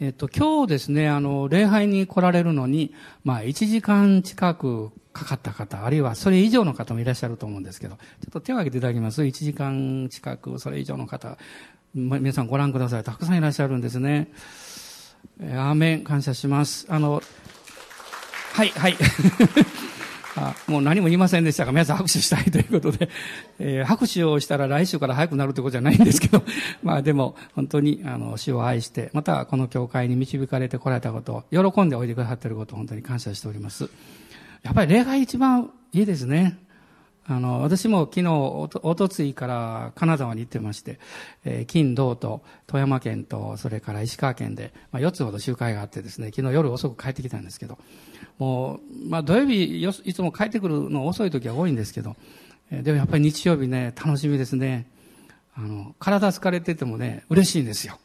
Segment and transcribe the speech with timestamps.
[0.00, 9.22] えっと、今日ですね、あの、礼拝に来られるのに、まあ、1時間近くかかった方、あるいはそれ以上の方もいらっしゃると思うんですけど、ちょっと手を挙げていただきます。
[9.22, 11.36] 1時間近く、それ以上の方、
[11.96, 13.02] ま、皆さんご覧ください。
[13.02, 14.30] たくさんいらっしゃるんですね。
[15.40, 16.86] えー、アーメン、感謝します。
[16.88, 17.20] あの、
[18.52, 18.96] はい、はい。
[20.36, 23.08] あもう何も言いませんでしたが、皆さん拍手したいということで、
[23.58, 26.42] えー、拍手をしたら来週から早くなるということじゃないんですけど、
[26.82, 33.88] まあでも、本当に、あの、死を愛して、またこの教会に導かれてこられたことを、喜んでおいでくださっていることを本当に感謝しております。
[34.62, 36.58] やっぱり礼拝一番いいですね。
[37.30, 40.98] あの、私も昨日、おと、おとついから金沢に行ってまして、
[41.44, 47.78] えー、金、銅と富山県と、それから石川県で、まあ、4つほど集会があってですね、昨日夜遅く帰ってきたんですけど、
[48.38, 52.16] もう、まあ、土曜日よ、いつも帰ってくるの遅い時は多いんですけど、
[52.70, 54.86] えー、でもやっぱり日曜日ね、楽しみですね。
[55.56, 57.98] あの、体疲れててもね、嬉しいんですよ。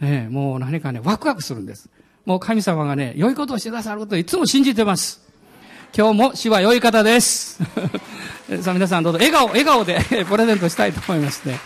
[0.00, 1.88] ね、もう何かね、ワクワクするんです。
[2.26, 5.20] もう神様がね、良いことをしてくださることをいつも信じてます。
[5.96, 7.62] 今日も死は良い方です。
[8.62, 9.98] さあ皆さんどうぞ笑顔、笑顔で
[10.28, 11.58] プレゼントしたいと思いますね。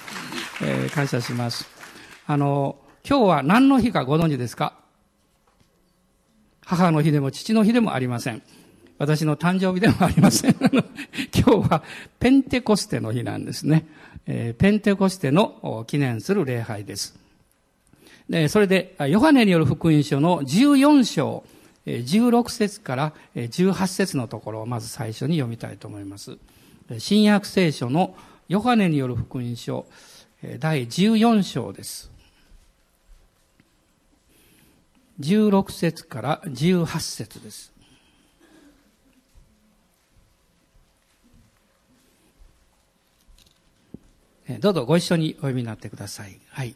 [0.63, 1.69] えー、感謝します。
[2.27, 2.77] あの、
[3.09, 4.84] 今日は何の日かご存知ですか？
[6.65, 8.43] 母の日でも父の日でもありません。
[8.98, 10.57] 私の誕生日でもありません。
[11.34, 11.83] 今日は
[12.19, 13.87] ペンテコステの日なんですね。
[14.27, 17.19] えー、ペンテコステの記念する礼拝です。
[18.29, 21.45] で、それで、ヨハネによる福音書の14章、
[21.87, 26.39] 16節から18節のところをまず最初に読みたいと思います。
[26.98, 28.17] 新約聖書の
[28.48, 29.85] ヨハネによる福音書
[30.59, 32.14] 第14章です。
[35.20, 37.73] 16節から18節です。
[44.61, 46.39] どうぞご一緒にお読みになってください。
[46.51, 46.75] はい。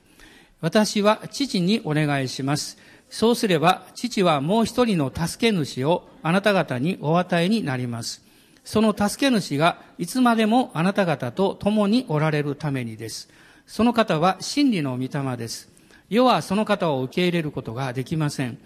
[0.61, 2.79] 私は父にお願いします。
[3.11, 8.23] そうすれば、父はもう一人の助け主をあなた方にお与えになります。
[8.65, 13.29] その助け主がいつまでもあなた方と共におられるためにです。
[13.67, 15.78] その方は真理の御霊です。
[16.11, 18.59] 世はその方を受け入れることができません。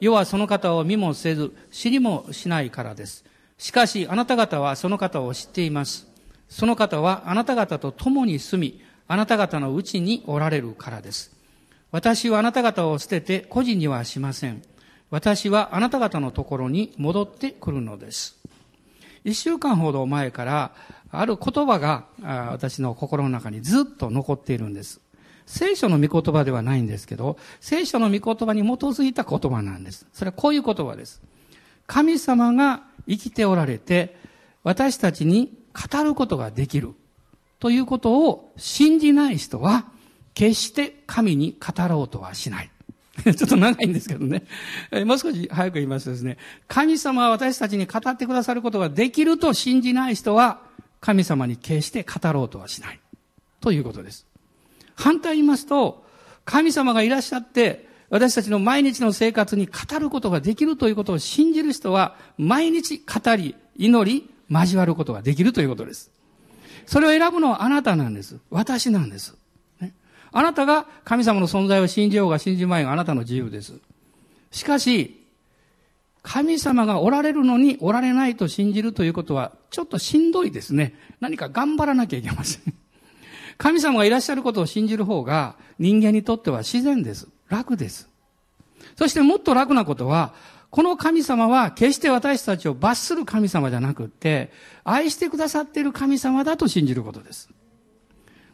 [0.00, 3.24] 世はその方を見もせず、知りもしないからです。
[3.58, 6.06] しかし、あなた方はその方を知っています。
[6.48, 11.36] その方はあなた方と共に住み、あなた方のうちにおられるからです。
[11.90, 14.62] 私はあなた方を捨てて個人にはしません。
[15.10, 18.36] 私はあなた方のところに戻ってくるのです。
[19.24, 20.72] 一週間ほど前から、
[21.10, 25.00] ある言葉が私の心の中にずっと残っているんです。
[25.46, 30.06] 聖書の御言葉ではないんですけど、聖書の御言葉に基づいた言葉なんです。
[30.12, 31.22] それはこういう言葉です。
[31.86, 34.16] 神様が生きておられて、
[34.64, 36.94] 私たちに語ることができる
[37.60, 39.86] ということを信じない人は、
[40.34, 42.70] 決して神に語ろうとはしない。
[43.24, 44.42] ちょっと長いんですけどね。
[45.06, 46.36] もう少し早く言いますとですね、
[46.68, 50.60] 神様は私たちに語ってくださることができると信じない人は、
[51.00, 53.00] 神様に決して語ろうとはしない。
[53.60, 54.25] ということです。
[54.96, 56.04] 反対言いますと、
[56.44, 66.10] 神様がいらっしゃって、私たちの毎日の生活に語ることができるということを信じる人は、毎日語り、祈り、交わることができるということです。
[66.86, 68.38] それを選ぶのはあなたなんです。
[68.50, 69.36] 私なんです。
[70.32, 73.74] あなたが神様の存在を信じようが信じまいがあなたの自由です。
[74.50, 75.24] しかし、
[76.22, 80.94] 神様がおられるのにおられないと信じるということは、ちょっとしんどいですね。
[81.20, 82.74] 何か頑張らなきゃいけません。
[83.58, 87.28] 神様がいらっしゃることを信じる方が人間にとっては自然です。
[87.48, 88.08] 楽です。
[88.96, 90.34] そしてもっと楽なことは、
[90.70, 94.50] この神様は決して私たちを罰する神様じゃなくって、
[94.84, 97.48] 愛してくださっている神様だと信じることです。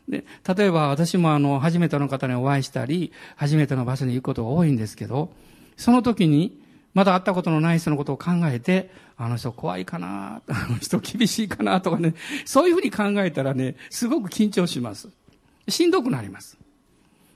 [0.09, 0.25] で、
[0.57, 5.33] 例えば私もあの、初めての方にお会いしたり、初めての場所に行くことが多いんですけど、
[5.77, 6.61] その時に、
[6.95, 12.15] まだ会ったことのない人のことを考えて、あの人怖いかな、あの人厳しいかなとかね、
[12.45, 15.09] そういうふうに考えたらね、すごく緊張します。
[15.69, 16.59] しんどくなります。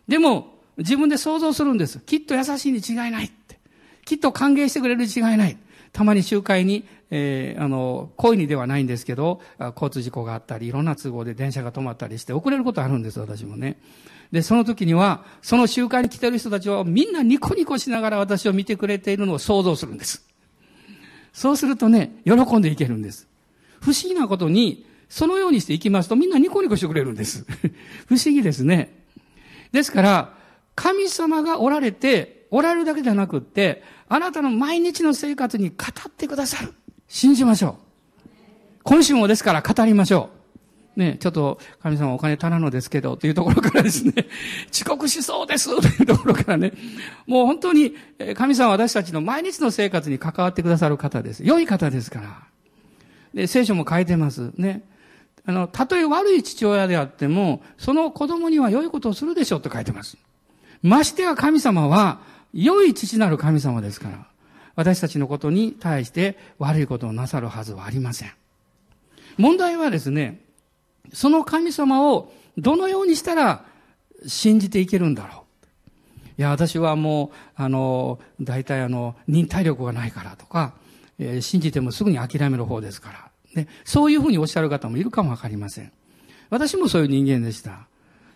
[0.09, 2.01] でも、自分で想像するんです。
[2.01, 3.59] きっと優しいに違いないって。
[4.05, 5.57] きっと歓迎してくれるに違いない。
[5.93, 13.79] たまに集会にえー、あの、故意にではないんですけど、交通事故があったり、いろんな都合で電車が止まったりして遅れることあるんです、私もね。
[14.33, 20.25] で、その時には、その集会に来てる人たちはみんなニコニコしながら私を見てくれているのを想像するんです。
[21.37, 23.29] そうするとね、喜んでいけるんです。
[23.83, 27.45] 不思議なことに、そのようにしていきますとみんなニコニコしてくれるんです。
[28.09, 29.05] 不思議ですね。
[29.71, 30.35] ですから、
[30.75, 35.75] 神様がおられて、おられるだけじゃなくって、あなたの毎日の生活に語
[36.09, 36.73] ってくださる。
[37.07, 37.77] 信じましょ
[38.25, 38.29] う。
[38.83, 40.36] 今週もですから語りましょう。
[40.97, 44.13] ね、ちょっと神様お金足らんのですけど、というところからですね、
[44.73, 46.73] 遅刻しそうです というところからね、
[47.27, 47.95] もう本当に
[48.35, 51.45] 神様は私たちの毎日の生活に関わってくださる方です。
[51.45, 52.43] 良い方ですから。
[53.35, 54.53] で、聖書も書いてます。
[54.57, 54.83] ね。
[55.45, 60.17] あの、たとえ悪い父親であっても、その子供には良いことをするでしょうと書いてます。
[60.83, 62.21] ましてや神様は、
[62.55, 64.27] 良い父なる神様ですから、
[64.75, 68.33] 私たちのことに対して悪いことをなさるはずはありません。
[69.37, 70.41] 問題はですね、
[71.13, 73.65] その神様をどのようにしたら
[74.27, 75.47] 信じていけるんだろう。
[76.39, 80.75] いや、私はもう、あの、大体あの、忍耐力がないからとか、
[81.19, 83.31] えー、信じてもすぐに諦める方ですから。
[83.55, 85.93] ね、そういうふうにおっしゃる方もいるかもわかりません。
[86.51, 87.87] 私もそういう人間でした。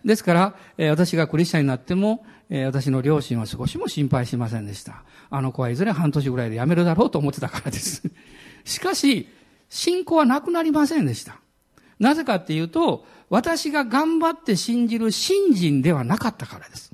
[0.05, 5.03] ですから、えー、私がクリスチャンになっても、えー、私の両親は少しも心配しませんでした。
[5.29, 8.03] あの子はいずれ半年ぐらいで辞めるだろうと思ってたからです。
[8.65, 9.29] しかし、
[9.69, 11.39] 信仰はなくなりませんでした。
[12.01, 16.91] なぜかっていうと、私が頑張って信じる信心ではなかったからです。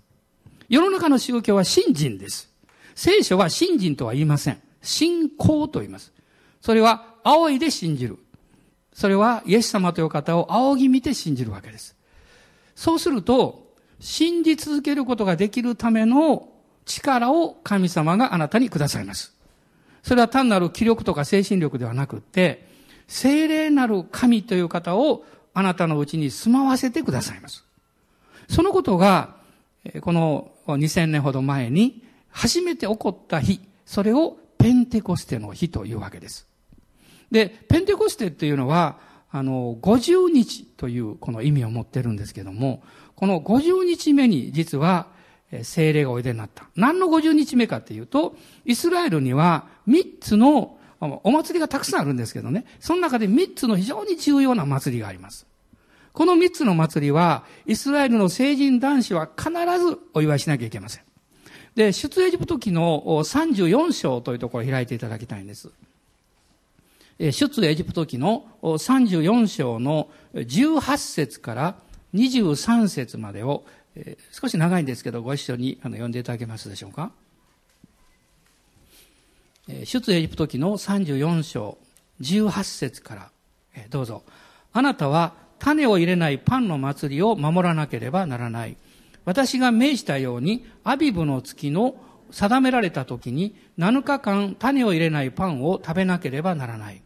[0.68, 2.52] 世の中の宗教は信心です。
[2.94, 4.60] 聖書は信心とは言いません。
[4.82, 6.12] 信仰と言います。
[6.60, 8.18] それは仰いで信じる。
[8.92, 11.96] それはイエス様という方を仰ぎ見て信じるわけです。
[12.74, 13.66] そうすると、
[14.00, 16.48] 信じ続けることができるための
[16.84, 19.34] 力を神様があなたにくださいます。
[20.02, 22.65] それは単なる気力とか精神力ではなくって、
[23.08, 25.24] 精霊なる神という方を
[25.54, 27.64] あなたのうちに住まわせてくださいます。
[28.48, 29.36] そのことが、
[30.00, 36.46] この2000年ほど前に初めて起こった日、それをペンテコステの日というわけです。
[37.30, 38.98] で、ペンテコステっていうのは、
[39.30, 42.82] あの、50日というこの意味を持ってるんですけども、
[43.14, 45.06] この50日目に実は
[45.62, 46.68] 精霊がおいでになった。
[46.76, 55.46] 何の50日目かっていうと、イスラエルには3つのお祭りがたくさんあるんですけどね、その中で3つの非常に重要な祭りがあります。
[56.12, 61.02] この3つの祭りは、イスラエルの成人男子は必ずお祝いしなきゃいけません。
[61.74, 65.70] で、出エジプト記の34章というところを開いていただきたいんです。
[67.18, 71.76] 出エジプト記の34章の18節から
[72.14, 73.64] 23節までを、
[74.32, 77.12] 少し長いんですけど、ご一緒に読んでいただけますでしょうか？
[79.84, 81.78] 出エジプト記の34章
[82.20, 83.30] 18節から、
[83.90, 84.22] どうぞ。
[84.72, 88.76] あなたは種を入れないパンの祭りを守らなければならない。
[89.24, 91.96] 私が命じたように、アビブの月の
[92.30, 97.02] 定められた時に7日間種を入れないパンを食べなければならない。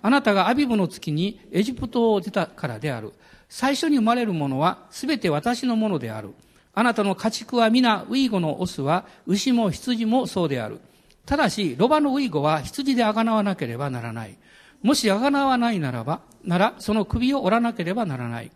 [0.00, 3.12] あなたがアビブの月にエジプトを出たからである。
[3.48, 6.30] 最初に生まれるものはすべて私のものである。
[6.74, 10.80] あなたの家畜は皆、ウイゴのオスは、牛も羊もそうである。
[11.26, 14.36] ただし、ロバのウイゴは羊であがなわなければならない。
[14.82, 18.50] もしあがなわないならば、なら、その首を折らなければならない。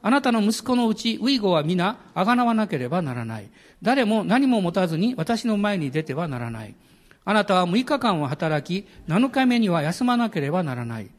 [0.00, 3.50] あなたの息子のうち、ウイゴは皆、あがなわなければならない。
[3.82, 6.74] 誰も何も持たずに私の前に出てはならない。
[7.24, 11.10] あなたは6日間は働き、7日目には休まなければならない。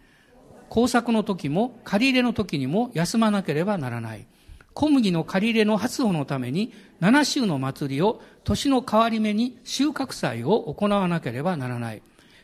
[0.69, 4.25] 工作の時も、借り入れの時にも休まなければならない。
[4.73, 12.01] 小麦の借り入れの発音のために、7週の祭りを、年の変わり目に収穫祭を行わなければならない。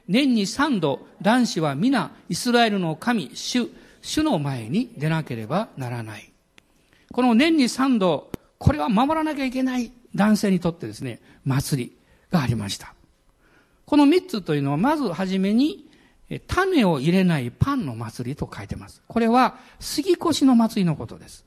[0.07, 3.69] 年に3度、男子は皆、イスラエルの神、主、
[4.01, 6.31] 主の前に出なければならない。
[7.11, 11.97] この年に3度、これは守らなきゃいけない男性にとってですね、祭り
[12.31, 12.93] がありました。
[13.85, 15.85] この三つというのは、まずはじめに、
[16.47, 19.01] 種を入れないパンの祭りと書いてます。
[19.07, 21.43] これは、杉越の祭りのことです。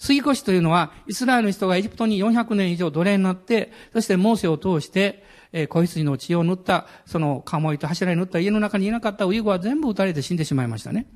[0.00, 11.06] 杉越というのは、イスラエルの人がエジプトに400年以上奴隷になって、そしてモーセを通して、え子羊の血を塗った、その鴨居と柱に塗った家の中にいなかったウイゴは全部撃たれて死んでしまいましたね。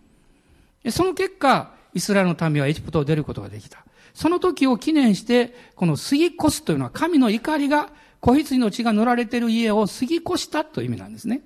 [0.90, 3.86] その結果、イスラエルの民はエジプトを出ることができた。
[4.12, 11.40] その時を記念して、この杉越というのは神の怒りが子羊の血が塗られている家を過ぎ越したという意味なんですね。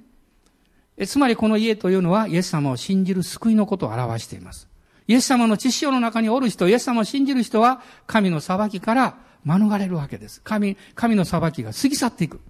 [1.07, 4.68] つまりこの家というのはイエス様を信じる救いのことを表しています。
[5.09, 10.43] イエス様の知識の中におる人、イエス様を信じる人は神の裁きから免れるわけです。
[10.43, 12.41] 神、神の裁きが過ぎ去っていく。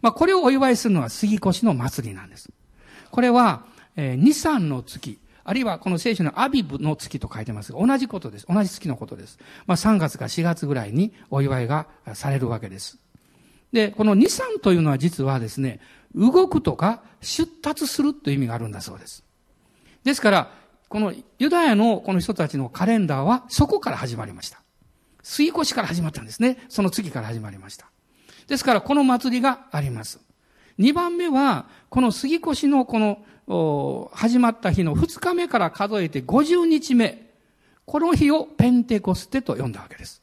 [0.00, 2.48] まあ、これをお祝いするのは杉越の祭りなんです。
[3.10, 3.64] これは、
[3.96, 8.46] えー、2、3の月、あるいはこの聖書のアビブの月と書いてますが、同じことです。
[8.48, 9.38] 同じ月のことです。
[9.66, 12.98] まあ、3月か4月ぐらいにお祝いがされるわけです。
[13.72, 15.80] で、この二三というのは実はですね、
[16.14, 19.24] 動くとか出立するという意味があるんだそうです。
[20.04, 20.50] ですから、
[20.88, 24.62] このユダヤのこの人たちのカレンダーはそこから始まりました。
[25.22, 26.58] 水越から始まったんですね。
[26.68, 27.90] その次から始まりました。
[28.46, 30.20] ですから、この祭りがあります。
[30.78, 37.26] 二番目は、この杉越のこの、始まった日の二日目から数えて50日目。
[37.84, 40.22] この日をペンテコステと呼んだわけです。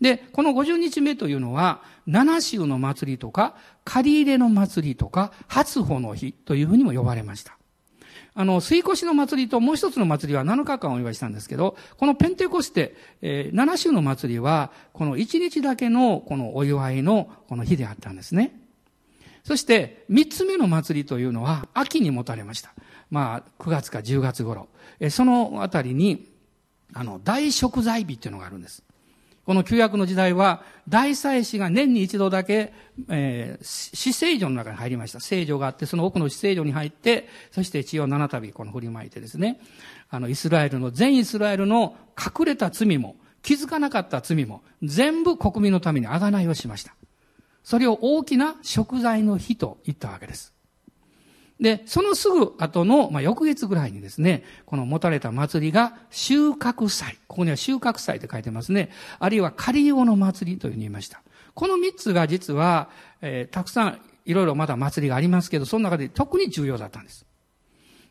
[0.00, 7.59] で、この50日目というのは、七州の祭りとか、借り入れの祭りとか、初穂の日というふうにも呼ばれました。
[8.34, 18.60] あの、水越の祭りともう一つの祭りは7日間お祝いしたんですけど、このペンテコステ、えー、7週の祭りは、この1日だけのこのお祝いのこの日であったんですね。
[19.44, 22.72] そして、3つ目の祭りというのは、秋に持たれました。
[23.10, 24.68] まあ、9月か10月頃。
[25.00, 26.28] えそのあたりに、
[26.92, 28.82] あの、大食材日っていうのがあるんです。
[29.50, 32.72] この旧約の時代は、大祭司が年に一度だけ、
[33.08, 35.18] えー、死聖女の中に入りました。
[35.18, 39.60] 聖女があって、その奥の死聖女に入って、そして血を七度この振りまいてですね、
[40.08, 46.94] あの、イスラエルの、全イスラエルの隠れた罪も、気づかなかった罪も、全部国民のために贖いをしました。
[47.64, 50.54] それを大きな食材の日と言ったわけです。
[51.60, 57.18] で、そのすぐ後の、まあ、翌月ぐらいにですね、この持たれた祭りが収穫祭。
[57.28, 58.90] ここには収穫祭って書いてますね。
[59.18, 61.22] あるいは仮用の祭りというふうに言いました。
[61.54, 62.88] この三つが実は、
[63.20, 67.26] えー、たくさんいろいろまだ祭りがありますけど、その中で特に重要だったんです。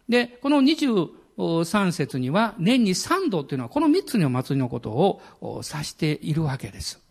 [0.08, 7.02] で、この23節には年に3度っていうのはこの三つの祭りのことを指しているわけです。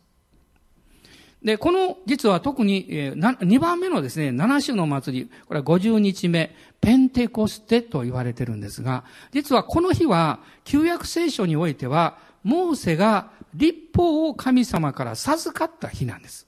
[1.42, 16.47] で、この、実は特に、えー、2番目のですね、7種の祭り、これは50日目、ペンテコステと言われてるんですが、実はこの日は、旧約聖書においては、モーセが立法を神様から授かった日なんです。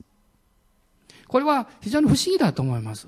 [1.29, 3.07] これは非常に不思議だと思います。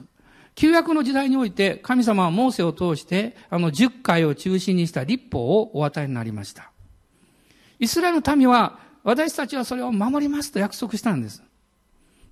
[0.55, 6.71] 旧約の時代において、神様はモーセを通して、あの10回を中心にした立法をお与えになりました。
[7.81, 11.43] イスラエルの民は、私たちはそれを守りますと約束したんです。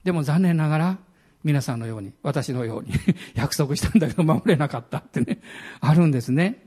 [0.05, 0.99] でも残念ながら、
[1.43, 2.93] 皆さんのように、私のように
[3.35, 5.41] 約束したんだけど守れなかったってね、
[5.81, 6.67] あるんですね。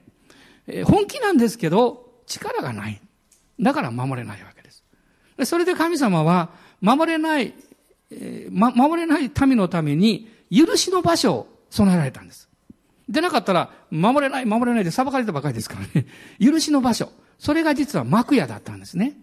[0.67, 3.01] え本気なんですけど、力がない。
[3.59, 4.83] だから守れないわけです。
[5.45, 6.49] それで神様は、
[6.81, 7.53] 守れない、
[8.11, 12.49] えー、ま、守れない民のために、許しの場所を備えられたんです。
[13.09, 16.07] でなかったら、守れない、守れないで裁かれたばかりですからね。
[16.39, 17.11] 許しの場所。
[17.37, 19.17] それが実は幕屋だったんですね。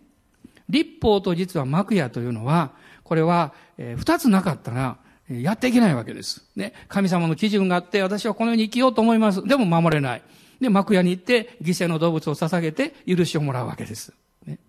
[0.69, 2.73] 立法と実は幕屋というのは、
[3.11, 4.97] これは、え、二つなかったら、
[5.29, 6.45] やっていけないわけです。
[6.55, 6.73] ね。
[6.87, 9.43] 神様の基準があって、私はこのように生きようと思います。
[9.43, 10.23] でも守れない。
[10.61, 14.13] で、幕屋に行って、犠牲の動物を捧げて、許しをもらうわけです。
[14.47, 14.61] ね、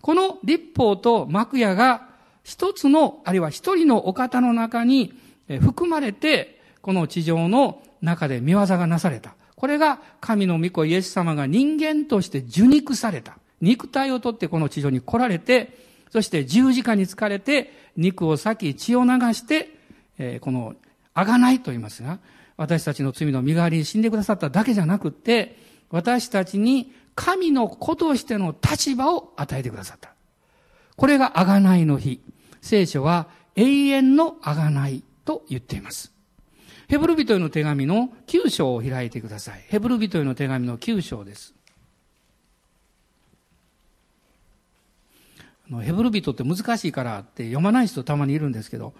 [0.00, 2.06] この立法と幕屋が、
[2.44, 5.12] 一つの、あるいは一人のお方の中に
[5.48, 9.34] 含まれて、この地上の中で見業がなされた。
[9.56, 13.38] これが神の御子イエス様が人間として受肉された。
[13.60, 19.70] 肉体をとってこの地上に来られて、そして十字架に疲れて、肉を裂き、血を流して、
[20.18, 20.74] えー、この、
[21.14, 22.18] あがないと言いますが、
[22.58, 25.56] 私たちの罪の身代わりに死んでくださっただけじゃなくて、
[25.88, 30.12] 私たちに神の子としての立場を与えてくださった。
[30.96, 32.20] これがあがないの日。
[32.60, 36.12] 聖書は永遠のあがないと言っています。
[36.88, 39.64] ヘブル人への手紙の9章を開いてください。
[39.68, 41.54] ヘブル人への手紙の9章です。
[45.80, 48.92] ヘブル人って難しいからって読まない人たまにいるんですけど、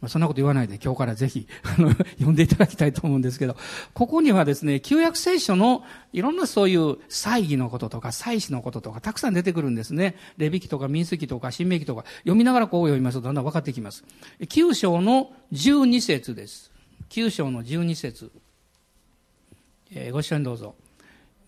[0.00, 3.56] まあ、そんなこと言わないで今日からぜひ、 あの、読んでいただきたいと思うんですけど、
[3.94, 10.16] ここにはですね、旧約聖書のいろんなそういう祭儀のこととか祭祀のこととかたくさん出てくるんですね。
[10.36, 14.04] レビ記とか民数記とか新明記とか読みながらこう読みますとだんだん分かってきます。
[14.40, 16.70] 9章の12節です。
[17.10, 18.30] 9章の12節
[19.90, 20.74] えー、ご一緒にどうぞ。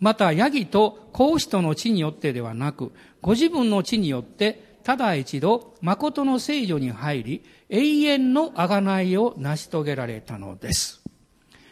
[0.01, 11.03] また、ヤギと孔子との地によってではなく、ご自分の地によって、ただ一度、誠の聖女に入り、永遠の贖いを成し遂げられたのです。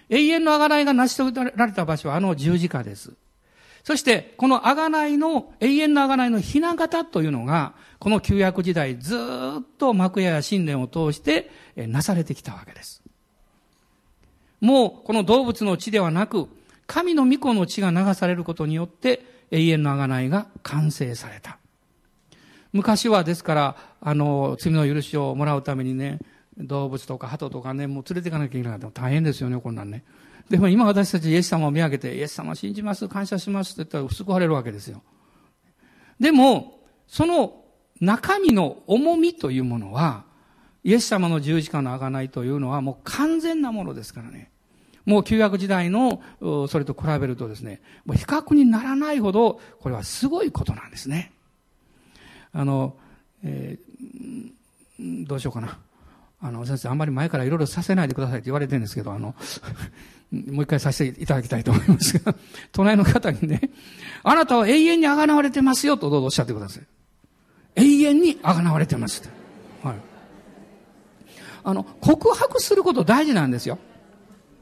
[0.09, 3.13] 永遠の贖いが成し遂げられた場所はあの十字架です。
[3.85, 9.19] そして、この贖いの、永遠の贖いのひな形というのが、この旧約時代ずっ
[9.79, 13.03] と幕屋や神殿を通してなされてきたわけです。
[14.61, 16.49] もう、この動物の血ではなく、
[16.87, 21.59] 神の御子の血が流されることによって永遠の贖いが完成された。
[22.73, 26.19] 昔はですから、あの、罪の許しをもらうためにね、
[26.59, 30.05] 動物とか鳩とかね、もう連れていかなきゃいけなかった大変ですよね、こんなんね。
[30.51, 35.03] でも今私たちイエス様を見上げて、イエス様信じます、感謝しますって言ったら救われるわけですよ。
[36.21, 37.65] でも、その
[38.01, 40.25] 中身の重みというものは、
[40.83, 44.51] イエス様の十字架の贖いというのはもう完全なものですからね。
[45.07, 51.33] もう旧約時代の、それと比べるとですね、もう比較にならないほど、これはすごいことなんですね。
[52.53, 52.97] あの、
[53.43, 55.79] えー、どうしようかな。
[56.41, 59.35] あの、先生、あんまり前からいろいろさせないでくださいって言われてるんですけど、あの、
[60.31, 62.35] もう一回させていただきたいと思いますが、
[62.73, 63.71] 隣の方にね、
[64.23, 66.83] あなたは永遠にあがなわれてますよとどうぞおっしゃってください。
[67.77, 69.23] 永遠にあがなわれてます。
[69.83, 69.97] はい。
[71.65, 73.79] あの、告白すること大事なんですよ。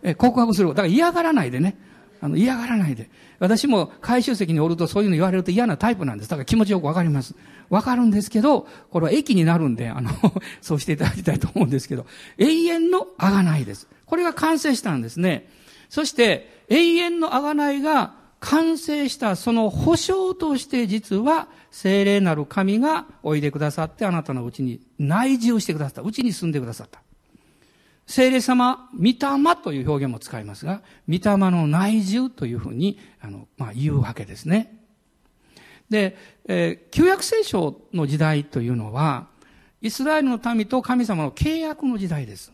[0.02, 0.68] え、告白する。
[0.68, 1.76] だから嫌がらないでね。
[2.21, 3.11] あの、嫌がらないで。
[3.40, 6.30] 私も回収席におるとそういうの言われると嫌なタイプなんです。
[6.30, 7.35] だから気持ちよくわかります。
[7.68, 10.11] わかるんですけど、これは駅になるんで、あの、
[10.62, 12.06] そうしていただきたいと思うんですけど、
[12.38, 13.88] 永遠のあがないです。
[14.06, 15.49] これが完成したんですね。
[15.88, 26.02] そして、永遠のあがないが完成したその保証として実は精霊なる神がおいでくださってあなたのうちに内住してくださった。
[26.02, 27.00] うちに住んでくださった。
[28.06, 29.16] 精霊様、御霊
[29.62, 34.78] という表現も使いますが、御霊の内住というふうに、あの、まあ、言うわけですね。
[35.88, 36.16] で、
[36.47, 39.28] えー、旧約聖書の時代というのは、
[39.80, 42.52] イスラエルの民と神様の契約の時代です。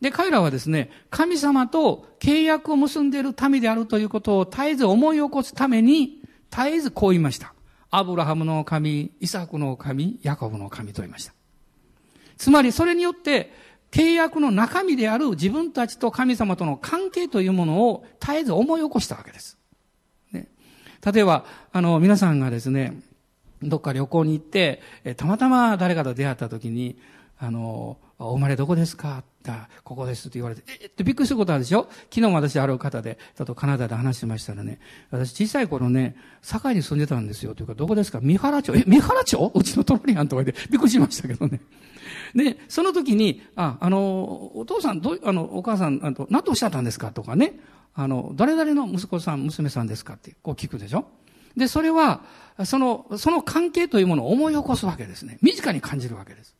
[0.00, 7.54] で、彼らはですね、神様と契約を結んでいる民であるということを絶えず思い起こすために、絶えずこう言いました。
[7.90, 11.32] アブラハムの神、イサクの神、ヤコブの神と言いました。
[12.36, 13.52] つまり、それによって、
[13.90, 19.58] 契約の中身である自分たちと神様との関係というものを絶えず思い起こしたわけです。
[20.32, 20.48] ね、
[21.04, 23.00] 例えば、あの、皆さんがですね、
[23.62, 24.82] どっか旅行に行って、
[25.16, 26.98] たまたま誰かと出会った時に、
[27.38, 29.22] あの、お生まれどこですか
[29.84, 31.88] ここですって言われて、えってびっくりすることあるでしょ？
[32.10, 37.54] 昨日も私ある方で、ちょっとカナダで話しましたらね、私小さい頃ね、堺に住んでたんですよ。
[37.54, 38.20] というか、どこですか？
[38.20, 38.74] 三原町？
[38.74, 39.52] え、三原町？
[39.54, 41.60] うちの隣やんとか言ってびっくりしましたけどね。
[42.34, 47.12] で、その時に、あ、あの、お父さん、どあの、お母さん、あと、何とおっしゃったんですか？
[47.12, 47.58] とかね、
[47.94, 50.14] あの、誰々の息子さん、娘さんですか？
[50.14, 51.06] って、こう聞くでしょ？
[51.56, 52.20] で、それは、
[52.66, 55.38] その、その関係というものを思い起こすわけですね。
[55.40, 56.54] 身近に感じるわけです。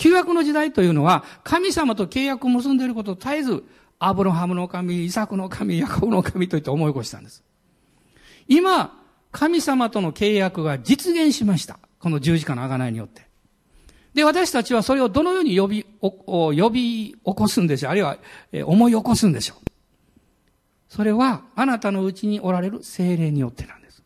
[0.00, 3.62] 旧約の時代というのは、神様と契約を結んでいることを絶えず、
[3.98, 7.44] アブロハムの神、イサクの神、ヤコブの神といって思い起こしたんです。
[8.48, 8.98] 今、
[9.30, 11.78] 神様との契約が実現しました。
[11.98, 13.28] この十字架の贖いによって。
[14.14, 18.16] で、私たちはそれをどのように呼び、呼び起こすんでしょうあるいは、
[18.52, 19.70] え思い起こすんでしょう
[20.88, 24.02] それは、あなたのうちにおられる精霊によってなんです。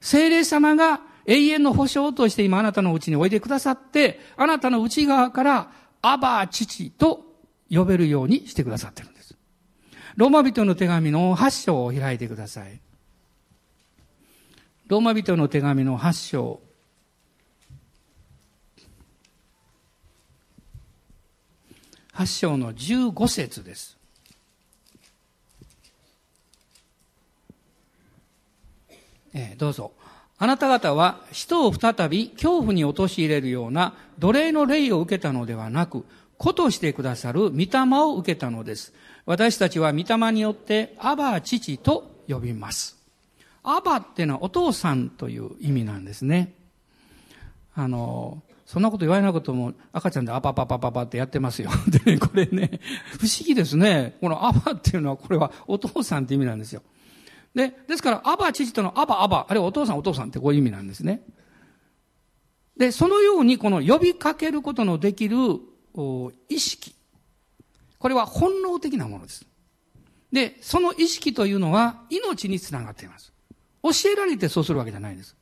[0.00, 7.22] 精霊様が永遠の保証として今あなたのうちにおいでくださって、あなたの内側から、アバー父と
[7.70, 9.36] 呼べるようにしてくださってるんです。
[10.16, 12.80] ローマ人の手紙の8章を開いてください。
[14.86, 16.60] ローマ人の手紙の8章。
[22.14, 23.98] 8章の15節です。
[29.34, 29.92] えー、どうぞ。
[30.38, 36.04] あなた方は人を再び恐怖に陥れるような奴隷の霊を受けたのではなく、
[36.36, 37.68] 子としてくださる御霊
[38.00, 38.94] を受けたのです。
[39.26, 42.96] 私たちは御霊によって、アバ父と呼びます。
[43.64, 46.54] アバってのはお父さんという意味なんですね。
[47.74, 51.70] あの、そんなこと言われなくとも赤ちゃんでアパパパパパってやってますよ。
[51.88, 52.80] でね、これね、
[53.18, 54.16] 不思議ですね。
[54.20, 56.82] このアバっていうのはこれはお父さんって意味なんですよ。
[57.58, 61.22] で、ですから、アバ父とのアバアバ、あるいはお父さんお父さんってこういう意味なんですね。
[62.76, 65.36] で、そのようにこの呼びかけることのできる
[66.48, 66.94] 意識。
[67.98, 69.44] これは本能的なものです。
[70.30, 73.32] で、その意識というのは命につながっています。
[73.82, 75.34] 教えられてそうするわけじゃないです。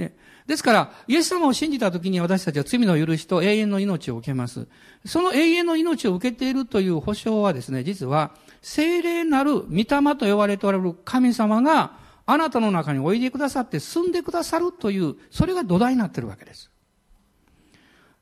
[0.00, 0.14] で
[0.46, 4.66] ですから、イエス様を信じたときに私たちは罪の許しと永遠の命を受けます。
[5.04, 8.32] その永遠の命を受けているという保証はですね、実は
[8.62, 9.84] 精霊なる御霊
[10.16, 11.92] と呼ばれておられる神様が
[12.26, 16.70] あなたの中においでくださって住んでくださるという、それが土台になっているわけです。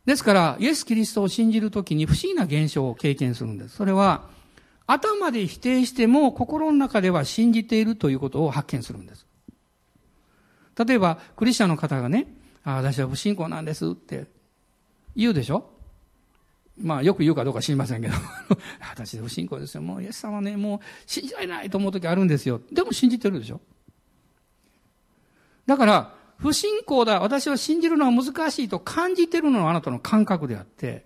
[0.04, 3.76] ですから、イエス・キリストを信じるときに不思議な現象を経験するんです。
[3.76, 4.28] それは、
[4.86, 9.27] 頭で否定しても心の中では信じているということを発見するんです。
[10.84, 12.26] 例えば、クリスチャンの方がね、
[12.64, 14.26] あ私は不信仰なんですって
[15.16, 15.70] 言うでしょ？
[16.80, 18.14] まあよく言うかどうか知りませんけど、
[18.94, 19.82] 私不信仰ですよ。
[19.82, 22.60] もうイエス様ね、もう信じられないと思う時あるんですよ。
[22.72, 23.60] でも信じてるでしょ？
[25.66, 31.04] だから、不信仰だ、私は信じるのは難しいと感じてるのはあなたの感覚であって、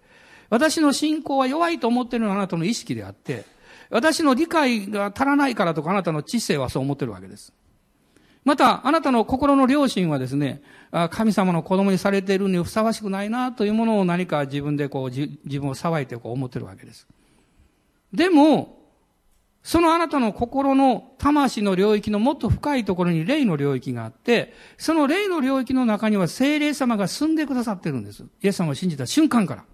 [0.51, 3.47] 私の信仰は弱いと思ってるのはあなたの意識であって、
[3.89, 7.53] 私の理解が足らないからとかあなたの知性はそう思ってるわけです。
[8.45, 10.63] また、あなたの心の良心はですね、
[11.11, 17.07] 神様の子供にされているにふさわしくないなというものを何か自分でこう、自分を騒いでこう思ってるわけです。
[18.13, 18.83] でも、
[19.63, 28.25] そのあなたの心の魂の領域のもっと深いところに霊の領域があって、その霊の領域の中には精霊様が住んでくださってるんです。
[28.43, 29.65] イエス様を信じた瞬間から。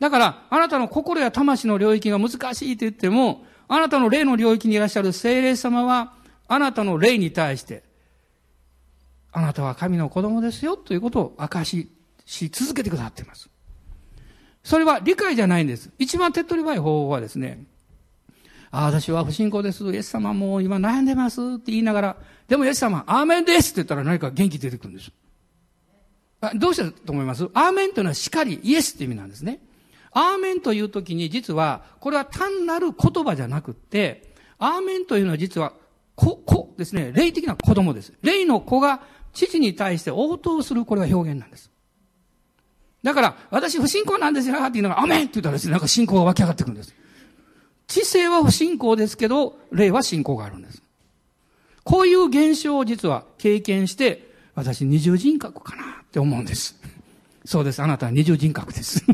[0.00, 6.14] だから、あなたの心や魂の領域が難しいと言っても、あなたの霊の領域にいらっしゃる精霊様は、
[6.48, 7.82] あなたの霊に対して、
[9.32, 11.90] あなたは神の子供ですよということを明かし、
[12.24, 13.50] し続けてくださっています。
[14.62, 15.90] それは理解じゃないんです。
[15.98, 17.64] 一番手っ取り早い方法はですね、
[18.70, 19.84] ああ、私は不信仰です。
[19.84, 22.16] イエス様もう今悩んでますって言いながら、
[22.48, 25.10] でもイエス様、アーメンですって言ったら何か元気出てくるんです。
[26.40, 27.44] あどうしてと思います？
[27.54, 29.60] アーメンというのはしかり、イエスって意味なんですね。
[30.12, 35.72] アーメンという時に実は、これは単なる言葉じゃなくって、アーメンというのは実は、
[36.16, 37.12] 子、子ですね。
[37.14, 38.12] 霊的な子供です。
[38.22, 41.70] 霊の子が父に対して応答するこれが表現なんです。
[43.02, 46.94] だから、私不信仰なんですよって言うのが、アメンって言ったらですね、なんか信仰が湧き上がってくるんです。
[47.86, 50.82] 知性は不信仰ですけど、霊は信仰があるんです。
[51.82, 56.80] こういう現象を実は経験して、私二重人格かなって思うんです。
[57.44, 57.82] そうです。
[57.82, 59.04] あなたは二重人格です。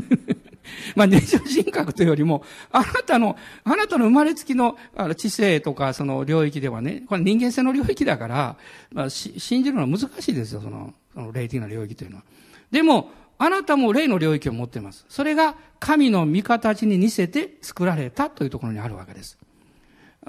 [0.95, 8.57] まあ、二重人格というよりも、あなたの、あなたの生まれつきのあの知性とかその領域ではね、これ人間性の領域だから、
[8.91, 12.23] まあ、信じるのは難しいですよ、その、その霊的な領域というのは。
[12.71, 15.05] でも、あなたも霊の領域を持っています。
[15.09, 19.39] それが神の御形に似せて作られたというところにあるわけです。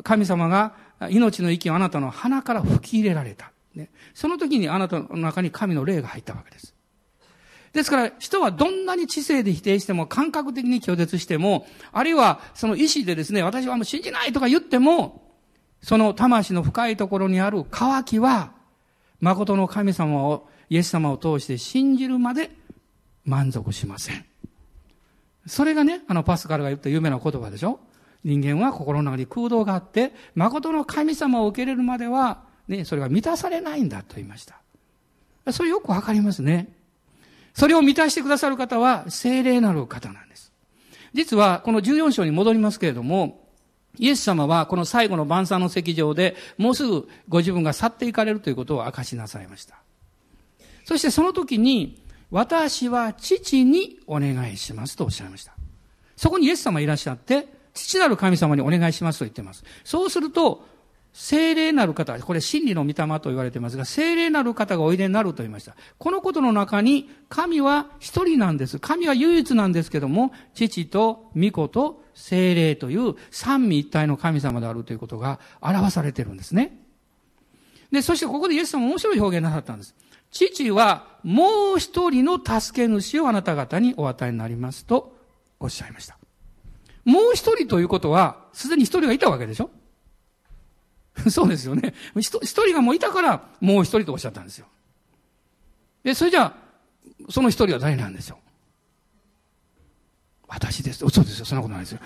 [0.02, 0.74] 神様が
[1.10, 3.52] 命の息をあなたの鼻から吹き入れられた。
[3.74, 6.74] ね、その時にあなたの中に神の霊が入ったわけです。
[7.72, 15.32] ですから、人はどんなに知性で否定しても、感覚的に拒絶しても、あるいはその意志でですね、私はもう信じないとか言っても、
[15.82, 18.52] その魂の深いところにある渇きは、
[19.20, 22.50] 誠の神様を、イエス様を通して信じるまで
[23.24, 24.24] 満足しません。
[25.46, 27.80] それがね、あのパスカルが言った有名な言葉でしょ？
[28.24, 34.60] 人間は心の中に空洞があって、誠の神様を受け入れるまでは、ね、それが満たされないんだと言いました。
[35.52, 36.72] それよくわかりますね。
[37.54, 40.52] それを満たしてくださる方は、精霊なる方なんです。
[41.12, 43.42] 実は、この14章に戻りますけれども、
[43.98, 49.76] イエス様はこの最後の晩餐の席上で、もうすぐご自分が去っていかれるということを明かしなさいました。
[50.84, 55.54] そしてその時に、私は父にお願いしますとおっしゃいました。
[56.16, 59.64] そこにイエス様いらっしゃって、父なる神様にお願いしますと言っています。
[59.84, 60.66] そうすると、
[61.12, 65.76] 精霊なる方、これ真理の御霊と言われていますが、精霊なる方がおいでになると言いました。
[65.98, 68.78] このことの中に、神は一人なんです。
[68.78, 76.78] 神は唯一なんですけども、父と御子と精霊という三位一体の神様であるということが表されているんですね。
[77.90, 79.94] で、そしてここでイエス様面白い表現なさったんです。
[80.30, 85.14] 父はもう一人の助け主をあなた方にお与えになりますと
[85.60, 86.16] おっしゃいました。
[87.04, 89.70] もう一人ということは、すでに一人がいたわけでしょ
[91.30, 91.94] そうですよね。
[92.16, 94.66] 一人がもういたから、もう一人とおっしゃったんですよ。
[96.02, 96.54] で、それじゃあ、
[97.30, 98.38] その一人は誰なんでしょう
[100.48, 101.04] 私です。
[101.04, 101.44] 嘘ですよ。
[101.44, 102.00] そんなことないですよ。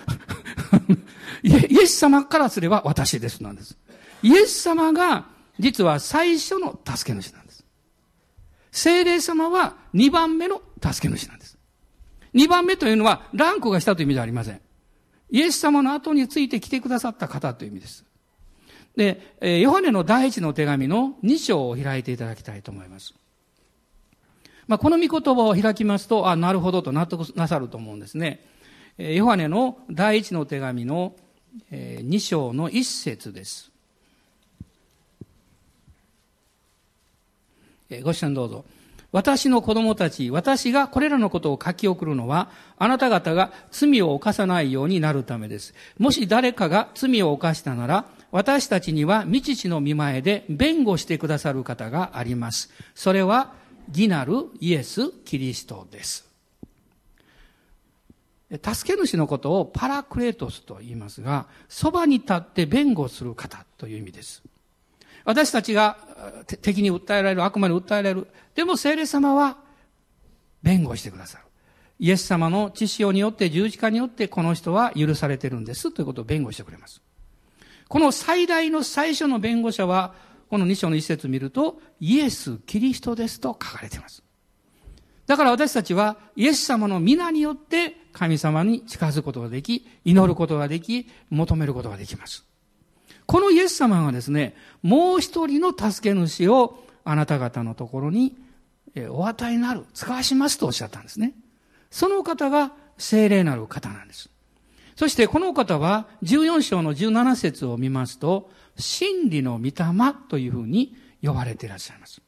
[1.43, 3.77] イエス様からすれば私ですなんです。
[4.23, 5.25] イエス様が
[5.59, 7.65] 実は最初の助け主なんです。
[8.71, 11.57] 精霊様は2番目の助け主なんです。
[12.33, 14.61] 2番目というのはランクがしたという意味ではありません。
[15.29, 18.05] イエス様の後について来てくださった方という意味です。
[18.97, 23.13] で、ヨハネの第一の手紙の2章を開いていただきたいと思います。
[24.67, 28.43] まあ、この御言葉を開きますと、あ、なるほどと納得なさると思うんですね。
[28.97, 31.15] ヨハネの第一の手紙の
[31.71, 33.71] 2章の1節です。
[38.01, 38.65] ご視聴どうぞ。
[39.11, 45.75] 私の子供たち、私がこれらのことを書き送るのは、あなた方が罪を犯さないようになるためです。
[45.99, 52.69] もし誰かが罪を犯したなら、私たちには未知の見前で弁護してくださる方があります。
[52.93, 53.53] それは、
[53.89, 56.27] 義なるイエス・キリストです。
[58.49, 64.43] 助け主のことをパラクレートスと言いますが、そばに立って弁護する方という意味です。
[65.25, 65.97] 私たちが
[66.61, 68.27] 敵に訴えられる、悪魔に訴えられる。
[68.55, 69.57] でも聖霊様は
[70.63, 71.43] 弁護してくださる。
[71.99, 77.01] イエス様の知識によって、十字架によってこの人は許されてるんですということを弁護してくれます。
[77.87, 80.13] この最大の最初の弁護者は、
[80.49, 84.23] この2章の一節を見ると、イエス・キリストですと書かれています。
[85.25, 92.45] だから私たちは、イエス様の皆によって神様に近づくことができ、祈ることができ、求めることができます。
[93.25, 98.37] このイエス様がですね、もう一人の助け主をあなた方のところに
[99.09, 101.33] お与えになる、使わしますとおっしゃったんですね。
[101.91, 104.29] その方が精霊なる方なんです。
[104.97, 109.73] そしてこの方は14章の17節を見ますと、真理の御霊
[110.27, 112.19] というふうに呼ばれていらっしゃいます。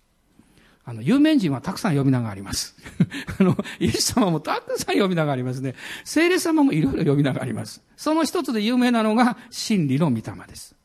[0.86, 2.76] あの、有名人はたくさん呼び名があります。
[3.40, 5.74] あの、イエス様もたくさん呼び名がありますね。
[6.04, 7.82] 聖霊様もいろいろ呼び名があります。
[7.98, 10.76] その一つで有名なのが、真理の御霊です。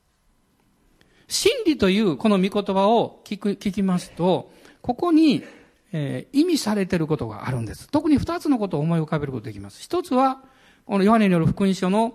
[1.29, 5.43] 真理というこの御言葉を聞く、聞きますと、ここに、
[5.93, 7.91] えー、意味されていることがあるんです。
[7.91, 9.83] 特に二つのことを思い浮かべることができます。
[9.83, 10.43] 一つは、
[10.87, 12.15] このヨハネによる福音書の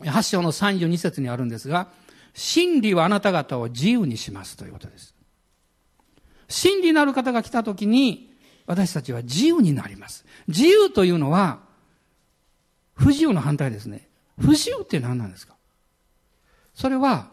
[0.00, 1.88] 8章の32節にあるんですが、
[2.34, 5.14] 真理はあなた方を自由にしますということです。
[6.48, 8.30] 真理なる方が来たときに、
[8.66, 10.24] 私たちは自由になります。
[10.48, 11.60] 自由というのは、
[12.94, 14.08] 不自由の反対ですね。
[14.38, 15.54] 不自由って何なんですか？
[16.74, 17.30] それは、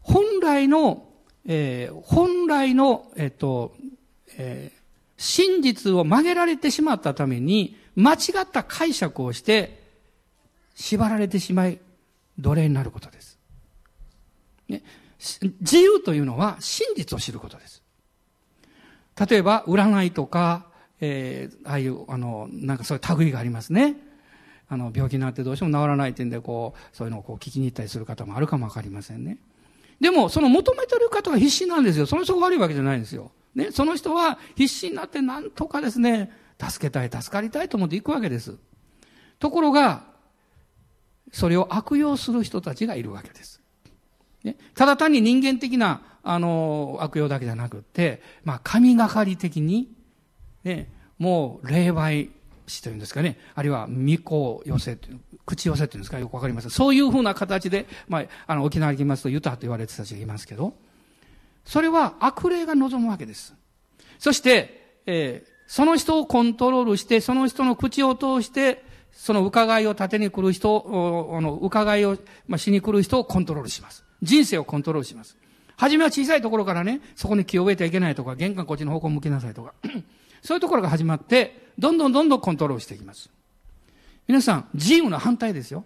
[0.00, 1.08] 本来の、
[1.46, 3.74] えー、本来の、えっ、ー、と、
[4.36, 4.80] えー、
[5.16, 9.82] 真実を曲げられてしまったために、間違った解釈をして、
[10.74, 11.78] 縛られてしまい、
[12.38, 13.38] 奴隷になることです。
[14.68, 14.82] ね、
[15.60, 17.82] 自由というのは真実を知ることです。
[19.28, 20.66] 例えば、占いとか、
[21.00, 23.96] えー、ああいう、あの、なんかそういう類がありますね。
[24.68, 29.38] あの、病気になってどうしても治らないってんで、こう、そういうのをこう聞きに行ったりする方もあるかもわかりませんね。
[30.00, 32.06] でも、その求めてる方は必死なんですよ。
[32.06, 33.32] その人が悪いわけじゃないんですよ。
[33.54, 38.56] ね、その人は必死になってなんとかですね、助けたい、助かりたいと思って行くわけです。
[39.38, 40.04] ところが、
[41.32, 43.60] それを悪用する人たちがいるわけです。
[44.44, 49.92] ね、ただ単に人間的な、あの、悪用だけじゃなくって、まあ、神がかり的に、
[50.64, 52.30] ね、もう、霊媒
[52.66, 56.70] 師というんですかね、あるいは、巫女寄せという口寄せっていうんですかよくわかりません。
[56.70, 60.74] そういうふうな形で、まあ、あの、沖縄に行きますと、ユタと言われてた人がいますけど、
[61.64, 63.54] それは悪霊が望むわけです。
[64.18, 74.02] そして、えー、その人をコントロールして、その人の口を通して、その伺いを立てに来る人、あの、伺いを、まあ、しに来る人をコントロールします。
[74.20, 75.36] 人生をコントロールします。
[75.76, 79.72] はじめは小さいところからね、そこに気を植えてはいけないとか、玄関こっちの方向向きなさいとか、
[80.42, 83.30] そういうところが始まって、どんどんどんどんコントロールしていきます。
[84.26, 85.84] 皆さん、自由の反対ですよ。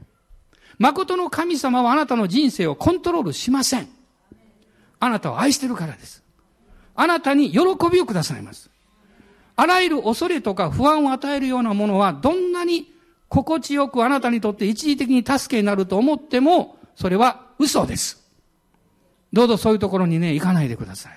[0.79, 3.89] 誠の神様はあなたの人生をコントロールしません。
[4.99, 6.25] あなたを愛してるからです。
[6.95, 7.59] あなたに喜
[7.93, 8.71] びをくださいます。
[9.57, 12.93] あらゆる恐れとか不安を与えるようなものは、どんなに
[13.29, 18.25] 心地よくあなたにとって一時的に助けになると思っても、それは嘘です。
[19.33, 21.13] どうぞそういうところにね、行かないでください。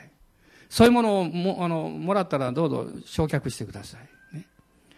[0.69, 4.36] そういうものをも、あの、もらったらどうぞ焼却してください。
[4.36, 4.45] ね。